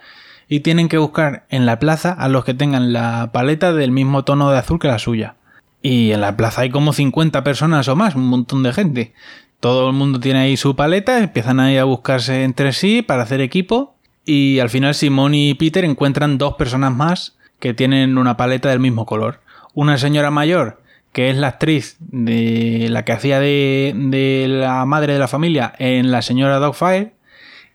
y 0.49 0.61
tienen 0.61 0.89
que 0.89 0.99
buscar 0.99 1.45
en 1.49 1.67
la 1.67 1.79
plaza 1.79 2.13
a 2.13 2.29
los 2.29 2.45
que 2.45 2.55
tengan 2.55 2.93
la 2.93 3.31
paleta 3.33 3.73
del 3.73 3.91
mismo 3.91 4.25
tono 4.25 4.51
de 4.51 4.59
azul 4.59 4.79
que 4.79 4.89
la 4.89 4.99
suya. 4.99 5.35
Y 5.83 6.13
en 6.13 6.21
la 6.21 6.37
plaza 6.37 6.63
hay 6.63 6.71
como 6.71 6.93
50 6.93 7.43
personas 7.45 7.89
o 7.89 7.97
más, 7.97 8.15
un 8.15 8.29
montón 8.29 8.63
de 8.63 8.73
gente. 8.73 9.13
Todo 9.59 9.89
el 9.89 9.95
mundo 9.95 10.21
tiene 10.21 10.41
ahí 10.41 10.57
su 10.57 10.77
paleta, 10.77 11.19
empiezan 11.19 11.61
ahí 11.61 11.77
a 11.77 11.85
buscarse 11.85 12.45
entre 12.45 12.73
sí 12.73 13.03
para 13.03 13.25
hacer 13.25 13.41
equipo 13.41 13.97
y 14.25 14.59
al 14.61 14.71
final 14.71 14.95
Simón 14.95 15.35
y 15.35 15.55
Peter 15.55 15.85
encuentran 15.85 16.39
dos 16.39 16.55
personas 16.55 16.95
más 16.95 17.37
que 17.59 17.75
tienen 17.75 18.19
una 18.19 18.37
paleta 18.37 18.69
del 18.71 18.81
mismo 18.81 19.07
color. 19.07 19.41
Una 19.75 19.99
señora 19.99 20.31
mayor, 20.31 20.81
que 21.13 21.31
es 21.31 21.37
la 21.37 21.49
actriz 21.49 21.97
de 22.01 22.89
la 22.91 23.05
que 23.05 23.13
hacía 23.13 23.41
de, 23.41 23.93
de 23.95 24.47
la 24.49 24.85
madre 24.87 25.13
de 25.13 25.19
la 25.19 25.29
familia 25.29 25.73
en 25.79 26.11
La 26.11 26.23
señora 26.23 26.59
Dogfire. 26.59 27.13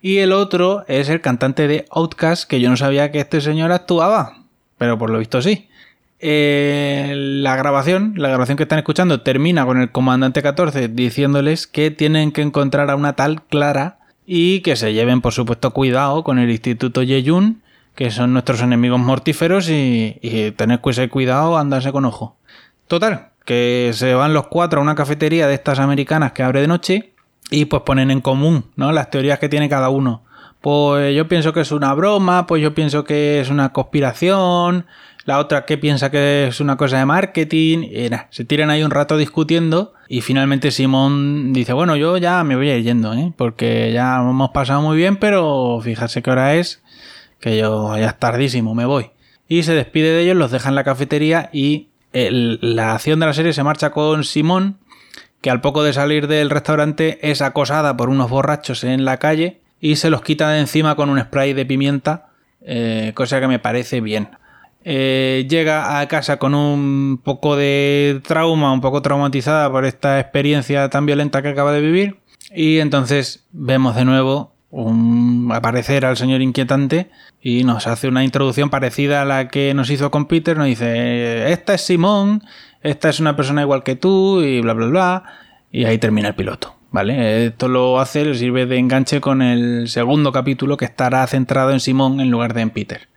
Y 0.02 0.18
el 0.18 0.32
otro 0.32 0.86
es 0.88 1.10
el 1.10 1.22
cantante 1.22 1.68
de 1.68 1.86
Outcast, 1.90 2.50
que 2.50 2.60
yo 2.60 2.70
no 2.70 2.78
sabía 2.78 3.12
que 3.12 3.20
este 3.20 3.42
señor 3.42 3.72
actuaba, 3.72 4.44
pero 4.78 4.98
por 4.98 5.10
lo 5.10 5.20
visto 5.20 5.42
sí. 5.42 5.68
Eh, 6.20 7.14
la 7.16 7.56
grabación, 7.56 8.14
la 8.16 8.30
grabación 8.30 8.58
que 8.58 8.64
están 8.64 8.80
escuchando, 8.80 9.22
termina 9.22 9.66
con 9.66 9.82
el 9.82 9.92
comandante 9.92 10.42
14 10.42 10.88
diciéndoles 10.90 11.68
que 11.68 11.92
tienen 11.92 12.32
que 12.32 12.42
encontrar 12.42 12.90
a 12.90 12.96
una 12.96 13.14
tal 13.14 13.44
Clara 13.44 14.00
y 14.26 14.62
que 14.62 14.76
se 14.76 14.94
lleven, 14.94 15.22
por 15.22 15.34
supuesto, 15.34 15.72
cuidado 15.72 16.24
con 16.24 16.40
el 16.40 16.50
Instituto 16.50 17.04
Yeyun, 17.04 17.62
que 17.96 18.12
son 18.12 18.34
nuestros 18.34 18.62
enemigos 18.62 19.00
mortíferos, 19.00 19.70
y, 19.70 20.18
y 20.22 20.52
tener 20.52 20.80
cuidado, 20.82 21.58
andarse 21.58 21.92
con 21.92 22.06
ojo. 22.06 22.36
Total, 22.88 23.30
que 23.46 23.92
se 23.94 24.14
van 24.14 24.34
los 24.34 24.48
cuatro 24.48 24.80
a 24.80 24.84
una 24.84 24.96
cafetería 24.96 25.48
de 25.48 25.54
estas 25.54 25.80
americanas 25.80 26.34
que 26.34 26.44
abre 26.44 26.62
de 26.62 26.68
noche 26.68 27.14
y 27.52 27.66
pues 27.66 27.84
ponen 27.84 28.12
en 28.12 28.22
común 28.22 28.66
¿no? 28.76 28.92
las 28.92 29.10
teorías 29.10 29.40
que 29.40 29.50
tiene 29.50 29.70
cada 29.70 29.90
uno. 29.90 30.24
Pues 30.62 31.16
yo 31.16 31.28
pienso 31.28 31.54
que 31.54 31.62
es 31.62 31.72
una 31.72 31.94
broma, 31.94 32.48
pues 32.48 32.62
yo 32.62 32.74
pienso 32.74 33.04
que 33.04 33.40
es 33.40 33.50
una 33.50 33.72
conspiración, 33.72 34.88
la 35.26 35.40
otra 35.40 35.66
que 35.66 35.78
piensa 35.78 36.12
que 36.12 36.48
es 36.48 36.60
una 36.60 36.78
cosa 36.78 37.00
de 37.00 37.06
marketing, 37.06 37.80
y 37.80 38.10
se 38.30 38.46
tiran 38.46 38.70
ahí 38.70 38.84
un 38.84 38.92
rato 38.92 39.18
discutiendo 39.18 39.94
y 40.08 40.22
finalmente 40.22 40.72
Simón 40.72 41.52
dice, 41.52 41.74
bueno, 41.74 41.96
yo 41.96 42.18
ya 42.18 42.44
me 42.44 42.56
voy 42.56 42.70
a 42.70 42.78
ir 42.78 42.84
yendo, 42.84 43.14
¿eh? 43.14 43.34
porque 43.36 43.92
ya 43.92 44.18
hemos 44.18 44.52
pasado 44.52 44.82
muy 44.82 44.98
bien, 44.98 45.18
pero 45.18 45.80
fíjate 45.82 46.22
qué 46.22 46.30
hora 46.30 46.56
es, 46.56 46.84
que 47.40 47.58
yo 47.58 47.98
ya 47.98 48.08
es 48.08 48.20
tardísimo, 48.20 48.76
me 48.76 48.86
voy. 48.86 49.12
Y 49.48 49.64
se 49.64 49.74
despide 49.74 50.12
de 50.12 50.24
ellos, 50.24 50.38
los 50.38 50.52
deja 50.52 50.70
en 50.70 50.76
la 50.76 50.84
cafetería 50.84 51.50
y 51.52 51.88
la 52.14 52.94
acción 52.94 53.20
de 53.20 53.26
la 53.26 53.34
serie 53.34 53.54
se 53.54 53.64
marcha 53.64 53.90
con 53.90 54.24
Simón, 54.24 54.78
que 55.42 55.50
al 55.50 55.62
poco 55.62 55.84
de 55.84 55.94
salir 55.94 56.28
del 56.28 56.50
restaurante 56.50 57.20
es 57.30 57.42
acosada 57.42 57.98
por 57.98 58.10
unos 58.10 58.30
borrachos 58.30 58.84
en 58.84 59.06
la 59.06 59.18
calle 59.18 59.62
y 59.82 59.98
se 59.98 60.10
los 60.10 60.22
quita 60.22 60.50
de 60.50 60.60
encima 60.60 60.96
con 60.96 61.10
un 61.10 61.20
spray 61.20 61.54
de 61.54 61.66
pimienta, 61.66 62.30
eh, 62.62 63.12
cosa 63.16 63.40
que 63.40 63.48
me 63.48 63.60
parece 63.60 64.02
bien. 64.02 64.30
Eh, 64.88 65.48
llega 65.50 66.00
a 66.00 66.08
casa 66.08 66.38
con 66.38 66.54
un 66.54 67.20
poco 67.24 67.56
de 67.56 68.22
trauma, 68.24 68.72
un 68.72 68.82
poco 68.82 69.02
traumatizada 69.02 69.72
por 69.72 69.84
esta 69.84 70.20
experiencia 70.20 70.88
tan 70.90 71.08
violenta 71.08 71.42
que 71.42 71.50
acaba 71.50 71.72
de 71.72 71.82
vivir. 71.82 72.20
Y 72.54 72.78
entonces 72.78 73.46
vemos 73.52 73.96
de 73.96 74.06
nuevo 74.06 74.54
un 74.70 75.50
aparecer 75.52 76.06
al 76.06 76.18
señor 76.18 76.42
inquietante 76.42 77.10
y 77.42 77.64
nos 77.64 77.88
hace 77.88 78.08
una 78.08 78.24
introducción 78.24 78.70
parecida 78.70 79.24
a 79.24 79.26
la 79.26 79.48
que 79.48 79.74
nos 79.74 79.90
hizo 79.90 80.12
con 80.12 80.28
Peter. 80.28 80.56
Nos 80.56 80.68
dice, 80.68 81.52
esta 81.52 81.74
es 81.74 81.82
Simón, 81.82 82.44
esta 82.84 83.10
es 83.10 83.20
una 83.20 83.36
persona 83.36 83.64
igual 83.64 83.82
que 83.82 83.96
tú 83.96 84.44
y 84.44 84.62
bla, 84.62 84.74
bla, 84.74 84.86
bla. 84.86 85.24
Y 85.72 85.86
ahí 85.86 85.98
termina 85.98 86.28
el 86.28 86.36
piloto. 86.36 86.76
¿Vale? 86.92 87.48
Esto 87.48 87.68
lo 87.68 88.00
hace, 88.00 88.24
le 88.24 88.36
sirve 88.36 88.68
de 88.68 88.78
enganche 88.78 89.20
con 89.20 89.42
el 89.42 89.90
segundo 89.90 90.32
capítulo 90.32 90.78
que 90.78 90.86
estará 90.86 91.26
centrado 91.28 91.72
en 91.72 91.82
Simón 91.82 92.22
en 92.22 92.30
lugar 92.32 92.54
de 92.54 92.62
en 92.62 92.70
Peter. 92.70 93.10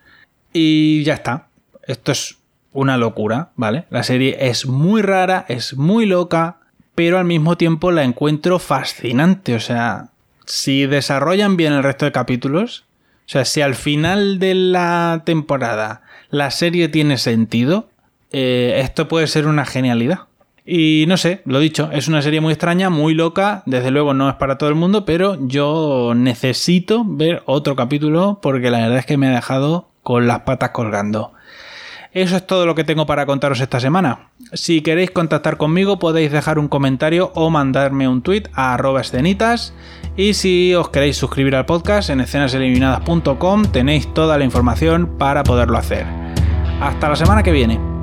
Y 0.52 1.04
ya 1.04 1.14
está. 1.14 1.47
Esto 1.88 2.12
es 2.12 2.36
una 2.72 2.98
locura, 2.98 3.50
¿vale? 3.56 3.86
La 3.90 4.02
serie 4.02 4.36
es 4.40 4.66
muy 4.66 5.02
rara, 5.02 5.46
es 5.48 5.76
muy 5.76 6.06
loca, 6.06 6.58
pero 6.94 7.18
al 7.18 7.24
mismo 7.24 7.56
tiempo 7.56 7.90
la 7.90 8.04
encuentro 8.04 8.58
fascinante. 8.58 9.54
O 9.54 9.60
sea, 9.60 10.10
si 10.44 10.86
desarrollan 10.86 11.56
bien 11.56 11.72
el 11.72 11.82
resto 11.82 12.04
de 12.04 12.12
capítulos, 12.12 12.84
o 13.26 13.30
sea, 13.30 13.46
si 13.46 13.62
al 13.62 13.74
final 13.74 14.38
de 14.38 14.54
la 14.54 15.22
temporada 15.24 16.02
la 16.30 16.50
serie 16.50 16.88
tiene 16.88 17.16
sentido, 17.16 17.88
eh, 18.32 18.80
esto 18.84 19.08
puede 19.08 19.26
ser 19.26 19.46
una 19.46 19.64
genialidad. 19.64 20.20
Y 20.66 21.06
no 21.08 21.16
sé, 21.16 21.40
lo 21.46 21.60
dicho, 21.60 21.88
es 21.90 22.08
una 22.08 22.20
serie 22.20 22.42
muy 22.42 22.52
extraña, 22.52 22.90
muy 22.90 23.14
loca, 23.14 23.62
desde 23.64 23.90
luego 23.90 24.12
no 24.12 24.28
es 24.28 24.36
para 24.36 24.58
todo 24.58 24.68
el 24.68 24.74
mundo, 24.74 25.06
pero 25.06 25.38
yo 25.40 26.12
necesito 26.14 27.02
ver 27.06 27.42
otro 27.46 27.74
capítulo 27.74 28.40
porque 28.42 28.70
la 28.70 28.80
verdad 28.80 28.98
es 28.98 29.06
que 29.06 29.16
me 29.16 29.28
ha 29.28 29.34
dejado 29.34 29.88
con 30.02 30.26
las 30.26 30.40
patas 30.40 30.70
colgando. 30.70 31.32
Eso 32.12 32.36
es 32.36 32.46
todo 32.46 32.66
lo 32.66 32.74
que 32.74 32.84
tengo 32.84 33.06
para 33.06 33.26
contaros 33.26 33.60
esta 33.60 33.80
semana. 33.80 34.30
Si 34.52 34.80
queréis 34.80 35.10
contactar 35.10 35.56
conmigo 35.56 35.98
podéis 35.98 36.32
dejar 36.32 36.58
un 36.58 36.68
comentario 36.68 37.32
o 37.34 37.50
mandarme 37.50 38.08
un 38.08 38.22
tweet 38.22 38.44
a 38.54 38.74
arroba 38.74 39.00
escenitas. 39.00 39.74
Y 40.16 40.34
si 40.34 40.74
os 40.74 40.88
queréis 40.88 41.16
suscribir 41.16 41.54
al 41.54 41.66
podcast 41.66 42.10
en 42.10 42.20
escenaseliminadas.com 42.20 43.64
tenéis 43.66 44.12
toda 44.14 44.38
la 44.38 44.44
información 44.44 45.18
para 45.18 45.44
poderlo 45.44 45.78
hacer. 45.78 46.06
Hasta 46.80 47.08
la 47.08 47.16
semana 47.16 47.42
que 47.42 47.52
viene. 47.52 47.97